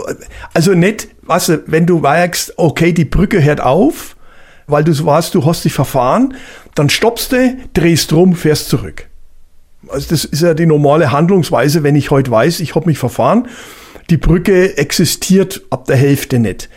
also 0.53 0.73
nicht, 0.73 1.09
weißt 1.23 1.49
du, 1.49 1.63
wenn 1.67 1.85
du 1.85 1.99
merkst, 1.99 2.53
okay, 2.57 2.93
die 2.93 3.05
Brücke 3.05 3.43
hört 3.43 3.59
auf, 3.59 4.15
weil 4.67 4.83
du 4.83 5.05
warst, 5.05 5.35
du 5.35 5.45
hast 5.45 5.65
dich 5.65 5.73
verfahren, 5.73 6.35
dann 6.73 6.89
stoppst 6.89 7.33
du, 7.33 7.57
drehst 7.73 8.13
rum, 8.13 8.35
fährst 8.35 8.69
zurück. 8.69 9.07
Also 9.89 10.07
das 10.09 10.25
ist 10.25 10.41
ja 10.41 10.53
die 10.53 10.65
normale 10.65 11.11
Handlungsweise, 11.11 11.83
wenn 11.83 11.95
ich 11.95 12.09
heute 12.09 12.31
weiß, 12.31 12.59
ich 12.61 12.75
habe 12.75 12.87
mich 12.87 12.97
verfahren 12.97 13.47
die 14.09 14.17
Brücke 14.17 14.77
existiert 14.77 15.63
ab 15.69 15.85
der 15.85 15.95
Hälfte 15.95 16.39
nicht. 16.39 16.69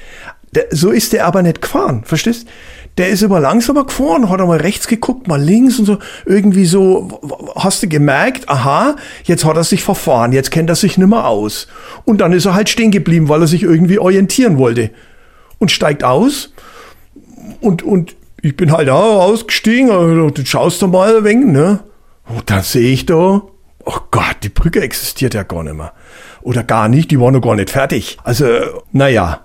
Der, 0.55 0.67
so 0.71 0.91
ist 0.91 1.13
der 1.13 1.27
aber 1.27 1.43
nicht 1.43 1.61
gefahren, 1.61 2.05
verstehst? 2.05 2.49
Der 2.97 3.11
ist 3.11 3.23
immer 3.23 3.39
langsamer 3.39 3.85
gefahren, 3.85 4.29
hat 4.29 4.41
einmal 4.41 4.61
rechts 4.61 4.89
geguckt, 4.89 5.29
mal 5.29 5.41
links 5.41 5.79
und 5.79 5.85
so. 5.85 5.99
Irgendwie 6.25 6.65
so, 6.65 7.21
hast 7.55 7.83
du 7.83 7.89
gemerkt, 7.89 8.49
aha, 8.49 8.97
jetzt 9.25 9.45
hat 9.45 9.57
er 9.57 9.63
sich 9.63 9.85
verfahren, 9.85 10.33
jetzt 10.33 10.51
kennt 10.51 10.69
er 10.69 10.75
sich 10.75 10.99
nimmer 10.99 11.27
aus. 11.27 11.69
Und 12.05 12.21
dann 12.21 12.33
ist 12.33 12.47
er 12.47 12.55
halt 12.55 12.69
stehen 12.69 12.91
geblieben, 12.91 13.29
weil 13.29 13.43
er 13.43 13.47
sich 13.47 13.63
irgendwie 13.63 13.99
orientieren 13.99 14.59
wollte. 14.59 14.91
Und 15.59 15.71
steigt 15.71 16.03
aus. 16.03 16.53
Und, 17.61 17.83
und 17.83 18.17
ich 18.43 18.57
bin 18.57 18.73
halt 18.73 18.89
auch 18.89 19.23
ausgestiegen, 19.23 19.91
also, 19.91 20.31
du 20.31 20.45
schaust 20.45 20.83
da 20.83 20.87
mal 20.87 21.19
ein 21.19 21.25
wenig, 21.25 21.47
ne? 21.47 21.81
Und 22.27 22.51
dann 22.51 22.63
sehe 22.63 22.91
ich 22.91 23.07
da, 23.07 23.43
oh 23.85 23.99
Gott, 24.11 24.39
die 24.43 24.49
Brücke 24.49 24.81
existiert 24.81 25.35
ja 25.35 25.45
gar 25.45 25.63
nicht 25.63 25.77
mehr 25.77 25.93
oder 26.49 26.65
gar 26.65 26.89
nicht, 26.89 27.11
die 27.11 27.21
waren 27.21 27.35
noch 27.35 27.43
gar 27.43 27.57
nicht 27.57 27.69
fertig. 27.69 28.17
Also, 28.25 28.47
naja. 28.91 29.41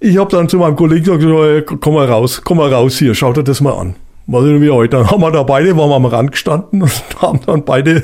Ich 0.00 0.18
habe 0.18 0.28
dann 0.32 0.48
zu 0.48 0.58
meinem 0.58 0.74
Kollegen 0.74 1.16
gesagt, 1.16 1.80
komm 1.80 1.94
mal 1.94 2.08
raus, 2.08 2.42
komm 2.42 2.56
mal 2.56 2.74
raus 2.74 2.98
hier, 2.98 3.14
schaut 3.14 3.36
dir 3.36 3.44
das 3.44 3.60
mal 3.60 3.74
an. 3.74 3.94
Mal 4.26 4.42
sehen, 4.42 4.60
wie 4.60 4.70
heute. 4.70 4.96
Dann 4.96 5.08
haben 5.08 5.20
wir 5.20 5.30
da 5.30 5.44
beide, 5.44 5.76
waren 5.76 5.90
wir 5.90 5.94
am 5.94 6.06
Rand 6.06 6.32
gestanden 6.32 6.82
und 6.82 7.22
haben 7.22 7.38
dann 7.46 7.64
beide 7.64 8.02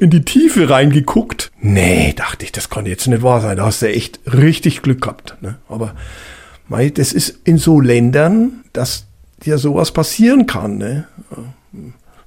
in 0.00 0.10
die 0.10 0.24
Tiefe 0.24 0.68
reingeguckt. 0.68 1.52
Nee, 1.60 2.14
dachte 2.16 2.44
ich, 2.44 2.50
das 2.50 2.68
kann 2.68 2.84
jetzt 2.84 3.06
nicht 3.06 3.22
wahr 3.22 3.40
sein. 3.40 3.58
Da 3.58 3.66
hast 3.66 3.80
du 3.82 3.88
echt 3.88 4.18
richtig 4.26 4.82
Glück 4.82 5.02
gehabt. 5.02 5.36
Ne? 5.40 5.58
Aber 5.68 5.94
mei, 6.66 6.90
das 6.90 7.12
ist 7.12 7.38
in 7.44 7.58
so 7.58 7.80
Ländern, 7.80 8.64
dass 8.72 9.06
dir 9.44 9.58
sowas 9.58 9.92
passieren 9.92 10.46
kann. 10.46 10.78
Ne? 10.78 11.06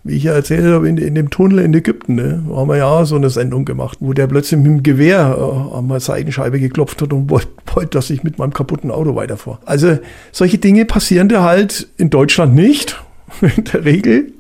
Wie 0.04 0.18
ich 0.18 0.24
ja 0.24 0.34
erzählt 0.34 0.66
habe, 0.66 0.90
in, 0.90 0.98
in 0.98 1.16
dem 1.16 1.30
Tunnel 1.30 1.60
in 1.60 1.74
Ägypten, 1.74 2.16
ne, 2.16 2.44
haben 2.54 2.68
wir 2.68 2.78
ja 2.78 3.06
so 3.06 3.16
eine 3.16 3.30
Sendung 3.30 3.64
gemacht, 3.64 3.98
wo 4.02 4.14
der 4.14 4.28
plötzlich 4.28 4.60
mit 4.60 4.68
dem 4.68 4.84
Gewehr 4.84 5.38
äh, 5.38 5.78
an 5.78 5.88
meiner 5.88 6.00
Seitenscheibe 6.00 6.60
geklopft 6.60 7.02
hat 7.02 7.14
und 7.14 7.30
wollte, 7.30 7.48
wollt, 7.74 7.96
dass 7.96 8.10
ich 8.10 8.24
mit 8.24 8.38
meinem 8.38 8.54
kaputten 8.54 8.92
Auto 8.92 9.16
weiterfahre. 9.16 9.60
Also 9.66 9.98
solche 10.32 10.58
Dinge 10.58 10.86
passieren 10.86 11.30
dir 11.30 11.42
halt 11.42 11.88
in 11.98 12.10
Deutschland 12.10 12.54
nicht, 12.54 13.02
in 13.42 13.64
der 13.64 13.86
Regel. 13.86 14.34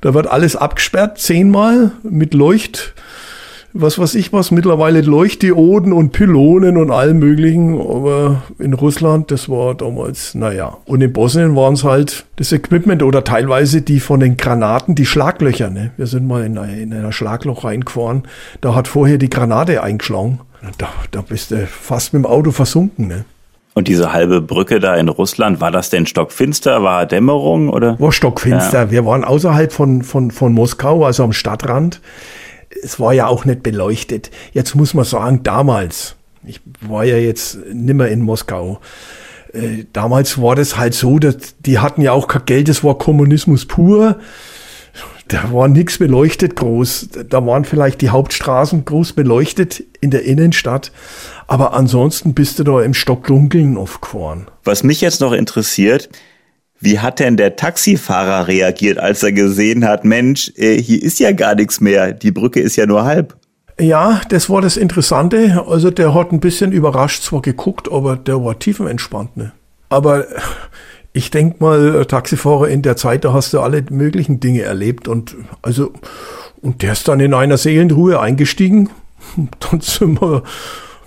Da 0.00 0.12
wird 0.14 0.26
alles 0.26 0.56
abgesperrt, 0.56 1.18
zehnmal 1.18 1.92
mit 2.02 2.34
Leucht 2.34 2.94
was 3.76 3.98
weiß 3.98 4.14
ich 4.14 4.32
was, 4.32 4.52
mittlerweile 4.52 5.00
Leuchtdioden 5.00 5.92
und 5.92 6.12
Pylonen 6.12 6.76
und 6.76 6.92
allem 6.92 7.18
möglichen, 7.18 7.78
aber 7.80 8.44
in 8.60 8.72
Russland, 8.72 9.32
das 9.32 9.48
war 9.48 9.74
damals, 9.74 10.36
naja. 10.36 10.78
Und 10.84 11.02
in 11.02 11.12
Bosnien 11.12 11.56
waren 11.56 11.74
es 11.74 11.82
halt 11.82 12.24
das 12.36 12.52
Equipment 12.52 13.02
oder 13.02 13.24
teilweise 13.24 13.82
die 13.82 13.98
von 13.98 14.20
den 14.20 14.36
Granaten, 14.36 14.94
die 14.94 15.06
Schlaglöcher, 15.06 15.70
ne? 15.70 15.90
Wir 15.96 16.06
sind 16.06 16.26
mal 16.26 16.44
in, 16.44 16.56
in 16.56 16.94
einer 16.94 17.10
Schlagloch 17.10 17.64
reingefahren, 17.64 18.22
da 18.60 18.76
hat 18.76 18.86
vorher 18.86 19.18
die 19.18 19.28
Granate 19.28 19.82
eingeschlagen. 19.82 20.40
Da, 20.78 20.88
da 21.10 21.20
bist 21.20 21.50
du 21.50 21.66
fast 21.66 22.14
mit 22.14 22.22
dem 22.22 22.26
Auto 22.26 22.52
versunken, 22.52 23.08
ne? 23.08 23.24
Und 23.74 23.88
diese 23.88 24.12
halbe 24.12 24.40
Brücke 24.40 24.78
da 24.78 24.94
in 24.94 25.08
Russland, 25.08 25.60
war 25.60 25.72
das 25.72 25.90
denn 25.90 26.06
stockfinster? 26.06 26.84
War 26.84 27.06
Dämmerung 27.06 27.68
oder? 27.68 27.98
War 27.98 28.12
stockfinster. 28.12 28.84
Ja. 28.84 28.90
Wir 28.92 29.04
waren 29.04 29.24
außerhalb 29.24 29.72
von, 29.72 30.02
von, 30.02 30.30
von 30.30 30.52
Moskau, 30.52 31.04
also 31.04 31.24
am 31.24 31.32
Stadtrand 31.32 32.00
es 32.84 33.00
war 33.00 33.12
ja 33.12 33.26
auch 33.26 33.44
nicht 33.44 33.62
beleuchtet. 33.62 34.30
Jetzt 34.52 34.74
muss 34.74 34.94
man 34.94 35.04
sagen, 35.04 35.42
damals, 35.42 36.16
ich 36.44 36.60
war 36.80 37.04
ja 37.04 37.16
jetzt 37.16 37.58
nimmer 37.72 38.08
in 38.08 38.22
Moskau, 38.22 38.80
äh, 39.52 39.84
damals 39.92 40.40
war 40.40 40.56
das 40.56 40.76
halt 40.76 40.94
so, 40.94 41.18
dass 41.18 41.36
die 41.60 41.78
hatten 41.78 42.02
ja 42.02 42.12
auch 42.12 42.28
kein 42.28 42.44
Geld, 42.46 42.68
das 42.68 42.84
war 42.84 42.98
Kommunismus 42.98 43.66
pur. 43.66 44.18
Da 45.28 45.50
war 45.52 45.68
nichts 45.68 45.96
beleuchtet 45.96 46.54
groß. 46.54 47.08
Da 47.30 47.46
waren 47.46 47.64
vielleicht 47.64 48.02
die 48.02 48.10
Hauptstraßen 48.10 48.84
groß 48.84 49.14
beleuchtet 49.14 49.82
in 50.02 50.10
der 50.10 50.22
Innenstadt. 50.24 50.92
Aber 51.46 51.72
ansonsten 51.72 52.34
bist 52.34 52.58
du 52.58 52.64
da 52.64 52.82
im 52.82 52.92
Stockdunkeln 52.92 53.78
aufgefahren. 53.78 54.48
Was 54.64 54.82
mich 54.82 55.00
jetzt 55.00 55.22
noch 55.22 55.32
interessiert, 55.32 56.10
wie 56.84 56.98
hat 56.98 57.20
denn 57.20 57.36
der 57.36 57.56
Taxifahrer 57.56 58.48
reagiert, 58.48 58.98
als 58.98 59.22
er 59.22 59.32
gesehen 59.32 59.84
hat, 59.84 60.04
Mensch, 60.04 60.52
äh, 60.56 60.76
hier 60.76 61.02
ist 61.02 61.18
ja 61.18 61.32
gar 61.32 61.54
nichts 61.54 61.80
mehr, 61.80 62.12
die 62.12 62.30
Brücke 62.30 62.60
ist 62.60 62.76
ja 62.76 62.86
nur 62.86 63.04
halb? 63.04 63.36
Ja, 63.80 64.20
das 64.28 64.48
war 64.48 64.60
das 64.62 64.76
Interessante. 64.76 65.64
Also 65.66 65.90
der 65.90 66.14
hat 66.14 66.30
ein 66.30 66.40
bisschen 66.40 66.70
überrascht 66.70 67.22
zwar 67.22 67.42
geguckt, 67.42 67.90
aber 67.90 68.16
der 68.16 68.44
war 68.44 68.58
tiefenentspannt. 68.58 69.36
Ne? 69.36 69.52
Aber 69.88 70.26
ich 71.12 71.30
denke 71.30 71.56
mal, 71.58 72.04
Taxifahrer 72.04 72.68
in 72.68 72.82
der 72.82 72.96
Zeit, 72.96 73.24
da 73.24 73.32
hast 73.32 73.52
du 73.52 73.60
alle 73.60 73.84
möglichen 73.90 74.38
Dinge 74.38 74.62
erlebt 74.62 75.08
und 75.08 75.36
also 75.62 75.92
und 76.60 76.82
der 76.82 76.92
ist 76.92 77.08
dann 77.08 77.20
in 77.20 77.34
einer 77.34 77.58
Seelenruhe 77.58 78.20
eingestiegen 78.20 78.90
Dann 79.70 79.80
sind 79.80 80.20
wir 80.20 80.42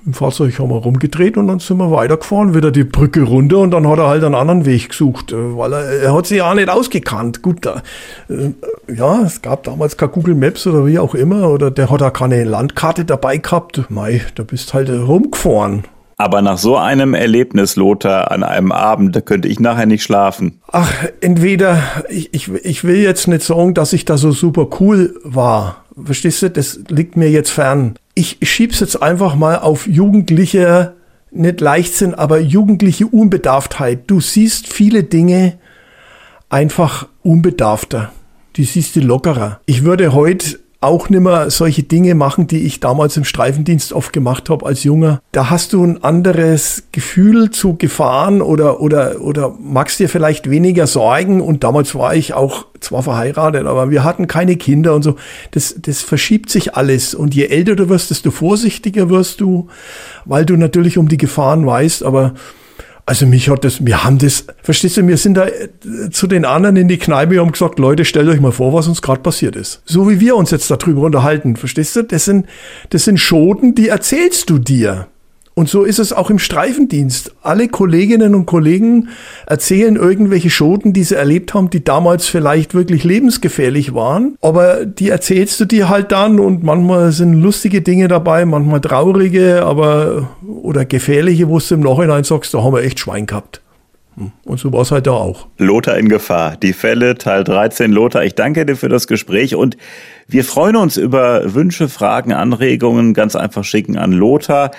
im 0.06 0.13
Fahrzeug 0.13 0.58
haben 0.60 0.70
wir 0.70 0.77
rumgedreht 0.77 1.38
und 1.38 1.48
dann 1.48 1.60
sind 1.60 1.77
wir 1.77 1.92
weitergefahren, 1.92 2.54
wieder 2.54 2.72
die 2.72 2.84
Brücke 2.84 3.24
runter 3.24 3.60
und 3.60 3.72
dann 3.72 3.88
hat 3.88 4.00
er 4.00 4.08
halt 4.08 4.24
einen 4.24 4.36
anderen 4.36 4.66
Weg 4.66 4.89
gesucht, 4.89 5.32
äh, 5.32 5.58
weil 5.58 5.74
er, 5.74 5.84
er 6.01 6.13
hat 6.13 6.27
sich 6.27 6.38
ja 6.38 6.54
nicht 6.54 6.70
ausgekannt. 6.70 7.42
Gut, 7.42 7.66
da, 7.66 7.82
äh, 8.30 8.51
ja, 8.94 9.22
es 9.22 9.42
gab 9.42 9.63
damals 9.63 9.98
kein 9.98 10.12
Google 10.12 10.36
Maps 10.36 10.66
oder 10.68 10.86
wie 10.86 11.00
auch 11.00 11.16
immer 11.16 11.50
oder 11.50 11.72
der 11.72 11.89
hat 11.89 12.01
auch 12.01 12.13
keine 12.13 12.44
Landkarte 12.44 13.06
dabei 13.06 13.38
gehabt. 13.38 13.89
Mei, 13.89 14.22
da 14.36 14.44
bist 14.44 14.74
halt 14.74 14.89
rumgefahren. 14.89 15.84
Aber 16.20 16.42
nach 16.42 16.58
so 16.58 16.75
einem 16.75 17.13
Erlebnis, 17.13 17.75
Lothar, 17.75 18.32
an 18.32 18.42
einem 18.42 18.72
Abend, 18.72 19.16
da 19.16 19.22
könnte 19.22 19.48
ich 19.48 19.60
nachher 19.60 19.86
nicht 19.86 20.01
schlafen. 20.01 20.60
Ach, 20.72 20.92
entweder, 21.22 21.80
ich, 22.10 22.34
ich, 22.34 22.51
ich 22.51 22.84
will 22.84 22.98
jetzt 22.98 23.27
nicht 23.27 23.44
sagen, 23.44 23.75
dass 23.75 23.94
ich 23.94 24.04
da 24.04 24.18
so 24.18 24.32
super 24.32 24.68
cool 24.80 25.13
war. 25.24 25.84
Verstehst 26.04 26.42
du? 26.42 26.50
Das 26.50 26.80
liegt 26.89 27.18
mir 27.18 27.30
jetzt 27.30 27.51
fern 27.51 27.98
ich 28.18 28.39
schieb's 28.42 28.80
jetzt 28.80 29.01
einfach 29.01 29.36
mal 29.36 29.60
auf 29.60 29.86
jugendliche, 29.88 30.96
nicht 31.30 31.62
Leichtsinn, 31.62 32.16
aber 32.16 32.39
jugendliche 32.39 33.06
Unbedarftheit. 33.06 34.06
Du 34.08 34.20
siehst 34.22 34.74
viele 34.74 35.04
Dinge 35.04 35.60
einfach 36.50 37.08
unbedarfter. 37.22 38.12
Die 38.56 38.63
siehst 38.63 38.96
du 38.96 39.01
lockerer. 39.01 39.60
Ich 39.68 39.84
würde 39.84 40.13
heute 40.13 40.60
auch 40.79 41.10
nimmer 41.10 41.50
solche 41.50 41.84
Dinge 41.84 42.13
machen, 42.13 42.46
die 42.46 42.65
ich 42.65 42.79
damals 42.79 43.17
im 43.17 43.24
Streifendienst 43.24 43.93
oft 43.93 44.13
gemacht 44.13 44.50
habe 44.50 44.65
als 44.65 44.84
Junger. 44.84 45.22
Da 45.31 45.50
hast 45.50 45.74
du 45.74 45.84
ein 45.84 46.03
anderes 46.03 46.84
Gefühl 46.91 47.50
zu 47.50 47.75
Gefahren 47.77 48.43
oder, 48.43 48.79
oder, 48.79 49.22
oder 49.22 49.55
magst 49.60 50.00
dir 50.00 50.07
vielleicht 50.07 50.50
weniger 50.50 50.86
Sorgen. 50.86 51.41
Und 51.41 51.63
damals 51.63 51.96
war 51.96 52.15
ich 52.15 52.36
auch 52.36 52.67
zwar 52.79 53.01
verheiratet, 53.01 53.65
aber 53.65 53.89
wir 53.89 54.03
hatten 54.03 54.27
keine 54.27 54.55
Kinder 54.55 54.93
und 54.93 55.01
so. 55.01 55.15
Das, 55.51 55.75
das 55.79 56.03
verschiebt 56.03 56.51
sich 56.51 56.75
alles. 56.75 57.15
Und 57.15 57.34
je 57.34 57.46
älter 57.46 57.75
du 57.75 57.89
wirst, 57.89 58.12
desto 58.12 58.29
vorsichtiger 58.29 59.10
wirst 59.10 59.41
du, 59.41 59.67
weil 60.25 60.46
du 60.46 60.57
natürlich 60.57 61.00
um 61.00 61.07
die 61.07 61.17
Gefahren 61.17 61.65
weißt. 61.65 62.03
Aber 62.03 62.34
also 63.08 63.26
mich 63.26 63.50
hat 63.50 63.64
das, 63.64 63.86
wir 63.86 64.04
haben 64.04 64.18
das, 64.18 64.46
verstehst 64.62 64.98
du, 64.98 65.08
wir 65.08 65.16
sind 65.16 65.36
da 65.36 65.48
äh, 65.48 65.70
zu 66.12 66.28
den 66.28 66.44
anderen 66.44 66.76
in 66.76 66.90
die 66.90 66.98
Kneipe 66.98 67.36
und 67.36 67.48
haben 67.48 67.52
gesagt, 67.54 67.80
Leute, 67.80 68.04
stellt 68.04 68.28
euch 68.28 68.42
mal 68.42 68.52
vor, 68.52 68.74
was 68.74 68.88
uns 68.88 69.02
gerade 69.02 69.22
passiert 69.22 69.56
ist. 69.56 69.82
So 69.86 70.10
wie 70.10 70.20
wir 70.20 70.36
uns 70.36 70.52
jetzt 70.52 70.70
darüber 70.70 71.04
unterhalten, 71.04 71.56
verstehst 71.56 71.96
du? 71.96 72.04
Das 72.04 72.26
sind, 72.26 72.48
das 72.90 73.06
sind 73.06 73.18
Schoten, 73.18 73.76
die 73.76 73.88
erzählst 73.88 74.50
du 74.50 74.60
dir. 74.60 75.08
Und 75.58 75.70
so 75.70 75.86
ist 75.86 75.98
es 75.98 76.14
auch 76.14 76.30
im 76.30 76.38
Streifendienst. 76.38 77.34
Alle 77.42 77.68
Kolleginnen 77.68 78.36
und 78.36 78.46
Kollegen 78.46 79.10
erzählen 79.48 79.96
irgendwelche 79.96 80.52
Schoten, 80.52 80.94
die 80.94 81.04
sie 81.04 81.16
erlebt 81.16 81.56
haben, 81.56 81.72
die 81.72 81.84
damals 81.84 82.28
vielleicht 82.28 82.76
wirklich 82.76 83.04
lebensgefährlich 83.04 83.96
waren. 83.96 84.38
Aber 84.40 84.86
die 84.86 85.10
erzählst 85.10 85.60
du 85.60 85.66
dir 85.66 85.90
halt 85.90 86.12
dann 86.12 86.40
und 86.40 86.62
manchmal 86.64 87.12
sind 87.12 87.42
lustige 87.42 87.82
Dinge 87.82 88.08
dabei, 88.08 88.46
manchmal 88.46 88.82
traurige, 88.82 89.66
aber 89.66 90.30
oder 90.46 90.86
gefährliche, 90.86 91.50
wo 91.50 91.58
du 91.58 91.74
im 91.74 91.82
Nachhinein 91.82 92.24
sagst, 92.24 92.54
da 92.54 92.62
haben 92.62 92.76
wir 92.76 92.84
echt 92.84 93.00
Schwein 93.00 93.26
gehabt. 93.26 93.64
Und 94.46 94.60
so 94.60 94.74
war 94.74 94.82
es 94.82 94.92
halt 94.92 95.06
da 95.06 95.12
auch. 95.12 95.48
Lothar 95.58 95.96
in 95.98 96.10
Gefahr. 96.10 96.58
Die 96.58 96.74
Fälle, 96.74 97.16
Teil 97.16 97.44
13. 97.44 97.92
Lothar, 97.92 98.26
ich 98.26 98.34
danke 98.34 98.66
dir 98.66 98.76
für 98.76 98.90
das 98.90 99.06
Gespräch 99.06 99.54
und 99.54 99.78
wir 100.28 100.44
freuen 100.44 100.76
uns 100.76 100.98
über 100.98 101.54
Wünsche, 101.54 101.88
Fragen, 101.88 102.34
Anregungen. 102.34 103.14
Ganz 103.14 103.36
einfach 103.36 103.64
schicken 103.64 103.96
an 103.96 104.12
Lothar, 104.12 104.72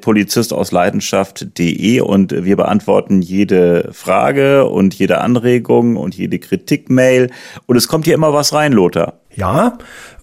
Polizist 0.00 0.52
aus 0.54 0.72
Leidenschaft.de 0.72 2.00
und 2.00 2.32
wir 2.44 2.56
beantworten 2.56 3.20
jede 3.20 3.90
Frage 3.92 4.64
und 4.64 4.94
jede 4.94 5.20
Anregung 5.20 5.96
und 5.96 6.14
jede 6.16 6.38
Kritikmail. 6.38 7.30
Und 7.66 7.76
es 7.76 7.88
kommt 7.88 8.06
hier 8.06 8.14
immer 8.14 8.32
was 8.32 8.54
rein, 8.54 8.72
Lothar. 8.72 9.20
Ja, 9.36 9.76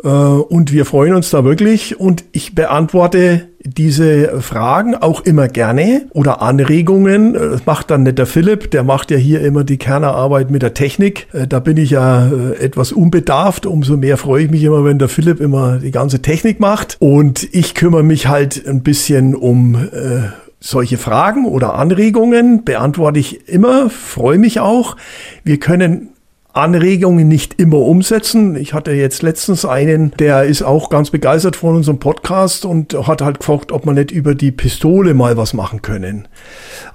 äh, 0.04 0.08
und 0.08 0.74
wir 0.74 0.86
freuen 0.86 1.14
uns 1.14 1.30
da 1.30 1.46
wirklich 1.46 2.00
und 2.00 2.26
ich 2.32 2.56
beantworte 2.56 3.48
diese 3.64 4.42
Fragen 4.42 4.96
auch 4.96 5.22
immer 5.22 5.48
gerne 5.48 6.08
oder 6.14 6.42
Anregungen. 6.42 7.36
Äh, 7.36 7.50
das 7.52 7.66
macht 7.68 7.92
dann 7.92 8.02
nicht 8.02 8.18
der 8.18 8.26
Philipp, 8.26 8.72
der 8.72 8.84
macht 8.84 9.12
ja 9.12 9.18
hier 9.18 9.42
immer 9.42 9.64
die 9.64 9.78
Kernerarbeit 9.78 10.50
mit 10.50 10.64
der 10.64 10.74
Technik. 10.74 11.28
Äh, 11.32 11.46
da 11.46 11.60
bin 11.60 11.78
ich 11.78 11.92
ja 11.92 12.28
etwas 12.60 12.92
unbedarft. 12.92 13.68
Umso 13.68 13.98
mehr 13.98 14.18
freue 14.18 14.46
ich 14.46 14.52
mich 14.52 14.64
immer, 14.64 14.84
wenn 14.84 14.98
der 14.98 15.10
Philipp 15.10 15.40
immer 15.40 15.78
die 15.78 15.92
ganze 15.92 16.24
Technik 16.24 16.60
macht. 16.60 16.98
Und 17.00 17.48
ich 17.54 17.76
kümmere 17.76 18.04
mich 18.04 18.28
halt 18.28 18.68
ein 18.68 18.82
bisschen 18.82 19.36
um 19.36 19.76
äh, 19.76 20.30
solche 20.60 20.98
Fragen 20.98 21.46
oder 21.46 21.76
Anregungen. 21.76 22.64
Beantworte 22.64 23.20
ich 23.20 23.48
immer, 23.48 23.92
freue 23.92 24.40
mich 24.40 24.60
auch. 24.60 24.98
Wir 25.44 25.60
können 25.60 26.13
Anregungen 26.54 27.28
nicht 27.28 27.60
immer 27.60 27.80
umsetzen. 27.80 28.56
Ich 28.56 28.76
hatte 28.76 28.92
jetzt 28.92 29.24
letztens 29.24 29.66
einen, 29.66 30.12
der 30.20 30.44
ist 30.44 30.62
auch 30.62 30.92
ganz 30.92 31.10
begeistert 31.10 31.56
von 31.56 31.76
unserem 31.76 31.98
Podcast 31.98 32.64
und 32.64 32.94
hat 33.08 33.24
halt 33.24 33.40
gefragt, 33.40 33.72
ob 33.72 33.88
man 33.88 33.96
nicht 33.96 34.12
über 34.12 34.36
die 34.36 34.52
Pistole 34.52 35.16
mal 35.16 35.36
was 35.36 35.56
machen 35.56 35.82
können. 35.82 36.28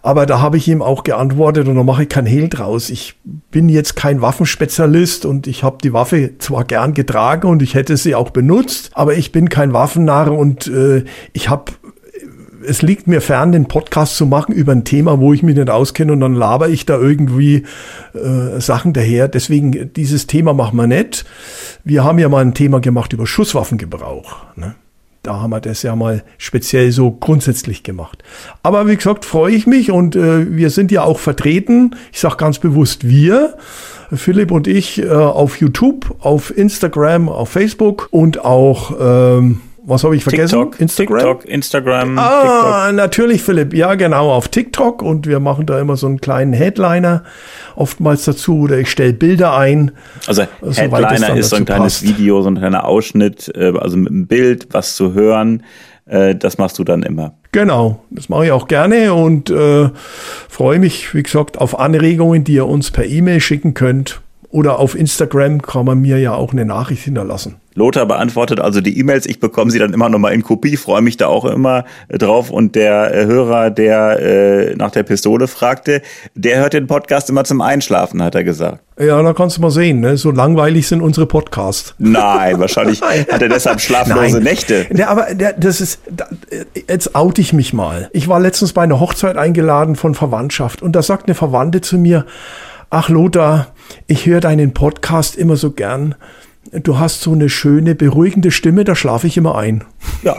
Aber 0.01 0.27
da 0.27 0.41
habe 0.41 0.59
ich 0.59 0.69
ihm 0.69 0.81
auch 0.81 1.03
geantwortet 1.03 1.67
und 1.67 1.75
da 1.75 1.83
mache 1.83 2.05
ich 2.05 2.09
kein 2.09 2.25
Hehl 2.25 2.49
draus. 2.49 2.89
Ich 2.89 3.17
bin 3.51 3.69
jetzt 3.69 3.97
kein 3.97 4.23
Waffenspezialist 4.23 5.27
und 5.27 5.49
ich 5.49 5.65
habe 5.65 5.79
die 5.83 5.93
Waffe 5.93 6.39
zwar 6.39 6.65
gern 6.65 6.95
getragen 6.95 7.49
und 7.49 7.61
ich 7.61 7.75
hätte 7.75 7.97
sie 7.97 8.15
auch 8.15 8.31
benutzt, 8.31 8.93
aber 8.95 9.15
ich 9.15 9.33
bin 9.33 9.49
kein 9.49 9.73
Waffennarr 9.73 10.31
und 10.31 10.69
äh, 10.69 11.05
ich 11.33 11.49
habe 11.49 11.73
es 12.69 12.83
liegt 12.83 13.07
mir 13.07 13.21
fern, 13.21 13.53
den 13.53 13.67
Podcast 13.67 14.17
zu 14.17 14.27
machen 14.27 14.55
über 14.55 14.73
ein 14.73 14.85
Thema, 14.85 15.21
wo 15.21 15.33
ich 15.33 15.43
mich 15.43 15.57
nicht 15.57 15.71
auskenne 15.71 16.13
und 16.13 16.21
dann 16.21 16.35
laber 16.35 16.69
ich 16.69 16.85
da 16.85 16.99
irgendwie 16.99 17.65
äh, 18.15 18.61
Sachen 18.61 18.93
daher. 18.93 19.27
Deswegen, 19.27 19.93
dieses 19.95 20.27
Thema 20.27 20.53
machen 20.53 20.77
wir 20.77 20.87
nicht. 20.87 21.25
Wir 21.85 22.05
haben 22.05 22.19
ja 22.19 22.29
mal 22.29 22.45
ein 22.45 22.55
Thema 22.55 22.81
gemacht 22.81 23.13
über 23.13 23.27
Schusswaffengebrauch. 23.27 24.37
Ne? 24.57 24.75
Da 25.23 25.41
haben 25.41 25.51
wir 25.51 25.61
das 25.61 25.83
ja 25.83 25.97
mal 25.97 26.23
speziell 26.37 26.93
so 26.93 27.11
grundsätzlich 27.11 27.83
gemacht. 27.83 28.23
Aber 28.63 28.87
wie 28.87 28.97
gesagt, 28.97 29.25
freue 29.25 29.55
ich 29.55 29.67
mich 29.67 29.91
und 29.91 30.15
äh, 30.15 30.55
wir 30.55 30.71
sind 30.71 30.93
ja 30.93 31.03
auch 31.03 31.19
vertreten. 31.19 31.97
Ich 32.13 32.21
sage 32.21 32.37
ganz 32.37 32.59
bewusst 32.59 33.09
wir. 33.09 33.57
Philipp 34.13 34.51
und 34.51 34.67
ich 34.67 35.03
äh, 35.03 35.09
auf 35.09 35.61
YouTube, 35.61 36.17
auf 36.21 36.57
Instagram, 36.57 37.29
auf 37.29 37.51
Facebook 37.51 38.09
und 38.11 38.45
auch 38.45 38.93
ähm, 39.01 39.61
was 39.89 40.05
habe 40.05 40.17
ich 40.17 40.23
vergessen? 40.23 40.61
TikTok, 40.61 40.81
Instagram? 40.81 41.19
TikTok, 41.19 41.45
Instagram. 41.47 42.19
Ah, 42.19 42.87
TikTok. 42.87 42.97
natürlich, 42.97 43.43
Philipp. 43.43 43.75
Ja, 43.75 43.95
genau, 43.95 44.33
auf 44.33 44.49
TikTok. 44.49 45.03
Und 45.03 45.27
wir 45.27 45.41
machen 45.41 45.67
da 45.67 45.81
immer 45.81 45.97
so 45.97 46.07
einen 46.07 46.21
kleinen 46.21 46.53
Headliner 46.53 47.25
oftmals 47.75 48.25
dazu 48.25 48.61
oder 48.61 48.79
ich 48.79 48.91
stelle 48.91 49.15
Bilder 49.15 49.57
ein. 49.57 49.93
Also 50.27 50.43
Headliner 50.63 51.37
ist 51.37 51.51
so 51.51 51.57
ein 51.57 51.65
kleines 51.65 52.01
passt. 52.01 52.19
Video, 52.19 52.43
so 52.43 52.51
ein 52.51 52.59
kleiner 52.59 52.85
Ausschnitt, 52.85 53.51
äh, 53.55 53.73
also 53.79 53.97
mit 53.97 54.11
einem 54.11 54.27
Bild, 54.27 54.69
was 54.73 54.95
zu 54.95 55.15
hören. 55.15 55.63
Äh, 56.05 56.35
das 56.35 56.59
machst 56.59 56.79
du 56.79 56.85
dann 56.85 57.03
immer. 57.03 57.35
Genau, 57.53 58.03
das 58.11 58.29
mache 58.29 58.47
ich 58.47 58.53
auch 58.53 58.69
gerne 58.69 59.15
und 59.15 59.49
äh, 59.49 59.89
freue 60.49 60.79
mich, 60.79 61.15
wie 61.15 61.23
gesagt, 61.23 61.59
auf 61.59 61.79
Anregungen, 61.79 62.45
die 62.45 62.55
ihr 62.55 62.67
uns 62.67 62.91
per 62.91 63.07
E-Mail 63.07 63.41
schicken 63.41 63.75
könnt. 63.75 64.21
Oder 64.51 64.79
auf 64.79 64.95
Instagram 64.95 65.61
kann 65.61 65.85
man 65.85 66.01
mir 66.01 66.19
ja 66.19 66.35
auch 66.35 66.53
eine 66.53 66.65
Nachricht 66.65 67.05
hinterlassen. 67.05 67.57
Lothar 67.79 68.07
beantwortet 68.07 68.61
also 68.61 68.81
die 68.81 68.99
E-Mails. 68.99 69.25
Ich 69.25 69.39
bekomme 69.39 69.71
sie 69.71 69.79
dann 69.79 69.93
immer 69.93 70.09
nochmal 70.09 70.35
in 70.35 70.43
Kopie, 70.43 70.77
freue 70.77 71.01
mich 71.01 71.17
da 71.17 71.29
auch 71.29 71.45
immer 71.45 71.85
äh, 72.09 72.19
drauf. 72.19 72.51
Und 72.51 72.75
der 72.75 73.15
äh, 73.15 73.25
Hörer, 73.25 73.71
der 73.71 74.21
äh, 74.21 74.75
nach 74.75 74.91
der 74.91 75.05
Pistole 75.05 75.47
fragte, 75.47 76.03
der 76.35 76.59
hört 76.59 76.73
den 76.73 76.89
Podcast 76.89 77.31
immer 77.31 77.45
zum 77.45 77.61
Einschlafen, 77.61 78.23
hat 78.23 78.35
er 78.35 78.43
gesagt. 78.43 78.81
Ja, 79.01 79.23
da 79.23 79.33
kannst 79.33 79.57
du 79.57 79.61
mal 79.61 79.71
sehen, 79.71 80.01
ne? 80.01 80.17
so 80.17 80.33
langweilig 80.33 80.89
sind 80.89 81.03
unsere 81.03 81.27
Podcasts. 81.27 81.95
Nein, 81.99 82.59
wahrscheinlich 82.59 83.01
hat 83.03 83.41
er 83.41 83.49
deshalb 83.49 83.81
schlaflose 83.81 84.35
Nein. 84.35 84.43
Nächte. 84.43 84.87
Ja, 84.93 85.09
aber 85.09 85.29
das 85.35 85.81
ist, 85.81 86.01
jetzt 86.89 87.15
oute 87.15 87.41
ich 87.41 87.53
mich 87.53 87.73
mal. 87.73 88.11
Ich 88.13 88.27
war 88.27 88.41
letztens 88.41 88.73
bei 88.73 88.83
einer 88.83 88.99
Hochzeit 88.99 89.37
eingeladen 89.37 89.95
von 89.95 90.17
Verwandtschaft 90.17 90.83
und 90.83 90.97
da 90.97 91.03
sagt 91.03 91.29
eine 91.29 91.37
Verwandte 91.37 91.81
zu 91.81 91.97
mir, 91.97 92.27
ach 92.91 93.09
Lothar, 93.09 93.69
ich 94.09 94.27
höre 94.27 94.41
deinen 94.41 94.75
Podcast 94.75 95.37
immer 95.37 95.55
so 95.55 95.71
gern. 95.71 96.17
Du 96.73 96.99
hast 96.99 97.23
so 97.23 97.33
eine 97.33 97.49
schöne, 97.49 97.95
beruhigende 97.95 98.51
Stimme, 98.51 98.85
da 98.85 98.95
schlafe 98.95 99.27
ich 99.27 99.37
immer 99.37 99.57
ein. 99.57 99.85
Ja. 100.23 100.37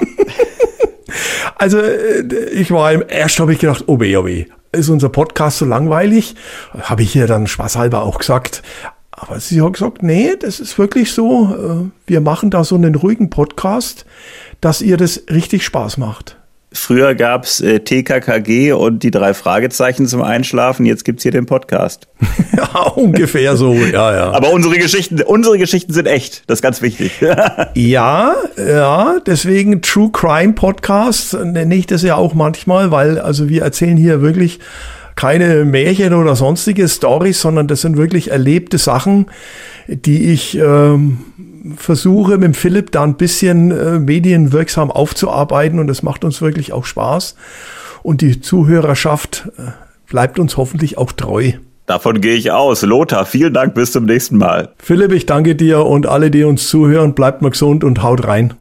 also 1.56 1.80
äh, 1.80 2.22
ich 2.52 2.72
war 2.72 2.92
im 2.92 3.04
erst 3.08 3.40
habe 3.40 3.54
ich 3.54 3.60
gedacht, 3.60 3.86
oh 3.88 4.00
weh, 4.00 4.16
oh 4.18 4.26
weh, 4.26 4.46
ist 4.72 4.90
unser 4.90 5.10
Podcast 5.10 5.58
so 5.58 5.66
langweilig? 5.66 6.36
Habe 6.82 7.04
ich 7.04 7.16
ihr 7.16 7.28
dann 7.28 7.48
spaßhalber 7.48 8.04
auch 8.04 8.20
gesagt. 8.20 8.62
Aber 9.12 9.40
sie 9.40 9.62
hat 9.62 9.74
gesagt, 9.74 10.02
nee, 10.04 10.36
das 10.40 10.60
ist 10.60 10.78
wirklich 10.78 11.12
so. 11.12 11.54
Äh, 11.54 11.92
wir 12.08 12.22
machen 12.22 12.52
da 12.52 12.64
so 12.64 12.76
einen 12.76 12.96
ruhigen 12.96 13.30
Podcast, 13.30 14.06
dass 14.62 14.82
ihr 14.82 14.98
das 14.98 15.24
richtig 15.30 15.66
Spaß 15.66 15.98
macht. 15.98 16.39
Früher 16.72 17.16
gab's 17.16 17.62
äh, 17.62 17.80
TKKG 17.80 18.74
und 18.74 19.02
die 19.02 19.10
drei 19.10 19.34
Fragezeichen 19.34 20.06
zum 20.06 20.22
Einschlafen. 20.22 20.86
Jetzt 20.86 21.04
gibt's 21.04 21.24
hier 21.24 21.32
den 21.32 21.48
Podcast. 21.48 22.08
ja, 22.56 22.82
ungefähr 22.90 23.58
so, 23.58 23.74
ja, 23.74 24.14
ja. 24.16 24.32
Aber 24.34 24.52
unsere 24.52 24.78
Geschichten, 24.78 25.20
unsere 25.24 25.58
Geschichten 25.58 25.94
sind 25.94 26.06
echt. 26.06 26.44
Das 26.46 26.60
ist 26.60 26.62
ganz 26.62 26.84
wichtig. 26.84 27.22
ja, 27.74 28.36
ja. 28.56 29.20
Deswegen 29.26 29.82
True 29.82 30.12
Crime 30.12 30.54
Podcast 30.54 31.34
nenne 31.34 31.74
ich 31.74 31.88
das 31.88 32.04
ja 32.04 32.16
auch 32.16 32.36
manchmal, 32.36 32.92
weil 32.92 33.18
also 33.18 33.50
wir 33.50 33.64
erzählen 33.64 33.98
hier 33.98 34.22
wirklich 34.22 34.60
keine 35.16 35.66
Märchen 35.66 36.14
oder 36.14 36.36
sonstige 36.36 36.88
Stories, 36.88 37.42
sondern 37.42 37.68
das 37.68 37.82
sind 37.82 37.98
wirklich 37.98 38.30
erlebte 38.30 38.78
Sachen, 38.78 39.26
die 39.88 40.32
ich 40.32 40.56
ähm, 40.56 41.18
versuche 41.76 42.38
mit 42.38 42.58
Philipp 42.58 42.92
da 42.92 43.04
ein 43.04 43.16
bisschen 43.16 43.72
äh, 43.72 44.00
medienwirksam 44.00 44.92
aufzuarbeiten 44.92 45.80
und 45.80 45.88
das 45.88 46.04
macht 46.04 46.24
uns 46.24 46.42
wirklich 46.42 46.74
auch 46.74 46.86
Spaß. 46.86 47.36
Und 48.04 48.22
die 48.22 48.42
Zuhörerschaft 48.42 49.50
äh, 49.58 49.72
bleibt 50.10 50.40
uns 50.40 50.58
hoffentlich 50.58 50.98
auch 50.98 51.12
treu. 51.12 51.54
Davon 51.86 52.22
gehe 52.22 52.36
ich 52.36 52.52
aus. 52.52 52.84
Lothar, 52.84 53.26
vielen 53.26 53.54
Dank, 53.54 53.74
bis 53.74 53.92
zum 53.92 54.06
nächsten 54.06 54.38
Mal. 54.38 54.74
Philipp, 54.78 55.12
ich 55.12 55.26
danke 55.26 55.56
dir 55.56 55.86
und 55.86 56.06
alle, 56.06 56.30
die 56.30 56.44
uns 56.44 56.68
zuhören, 56.68 57.16
bleibt 57.16 57.42
mal 57.42 57.50
gesund 57.50 57.84
und 57.84 58.04
haut 58.04 58.28
rein. 58.28 58.54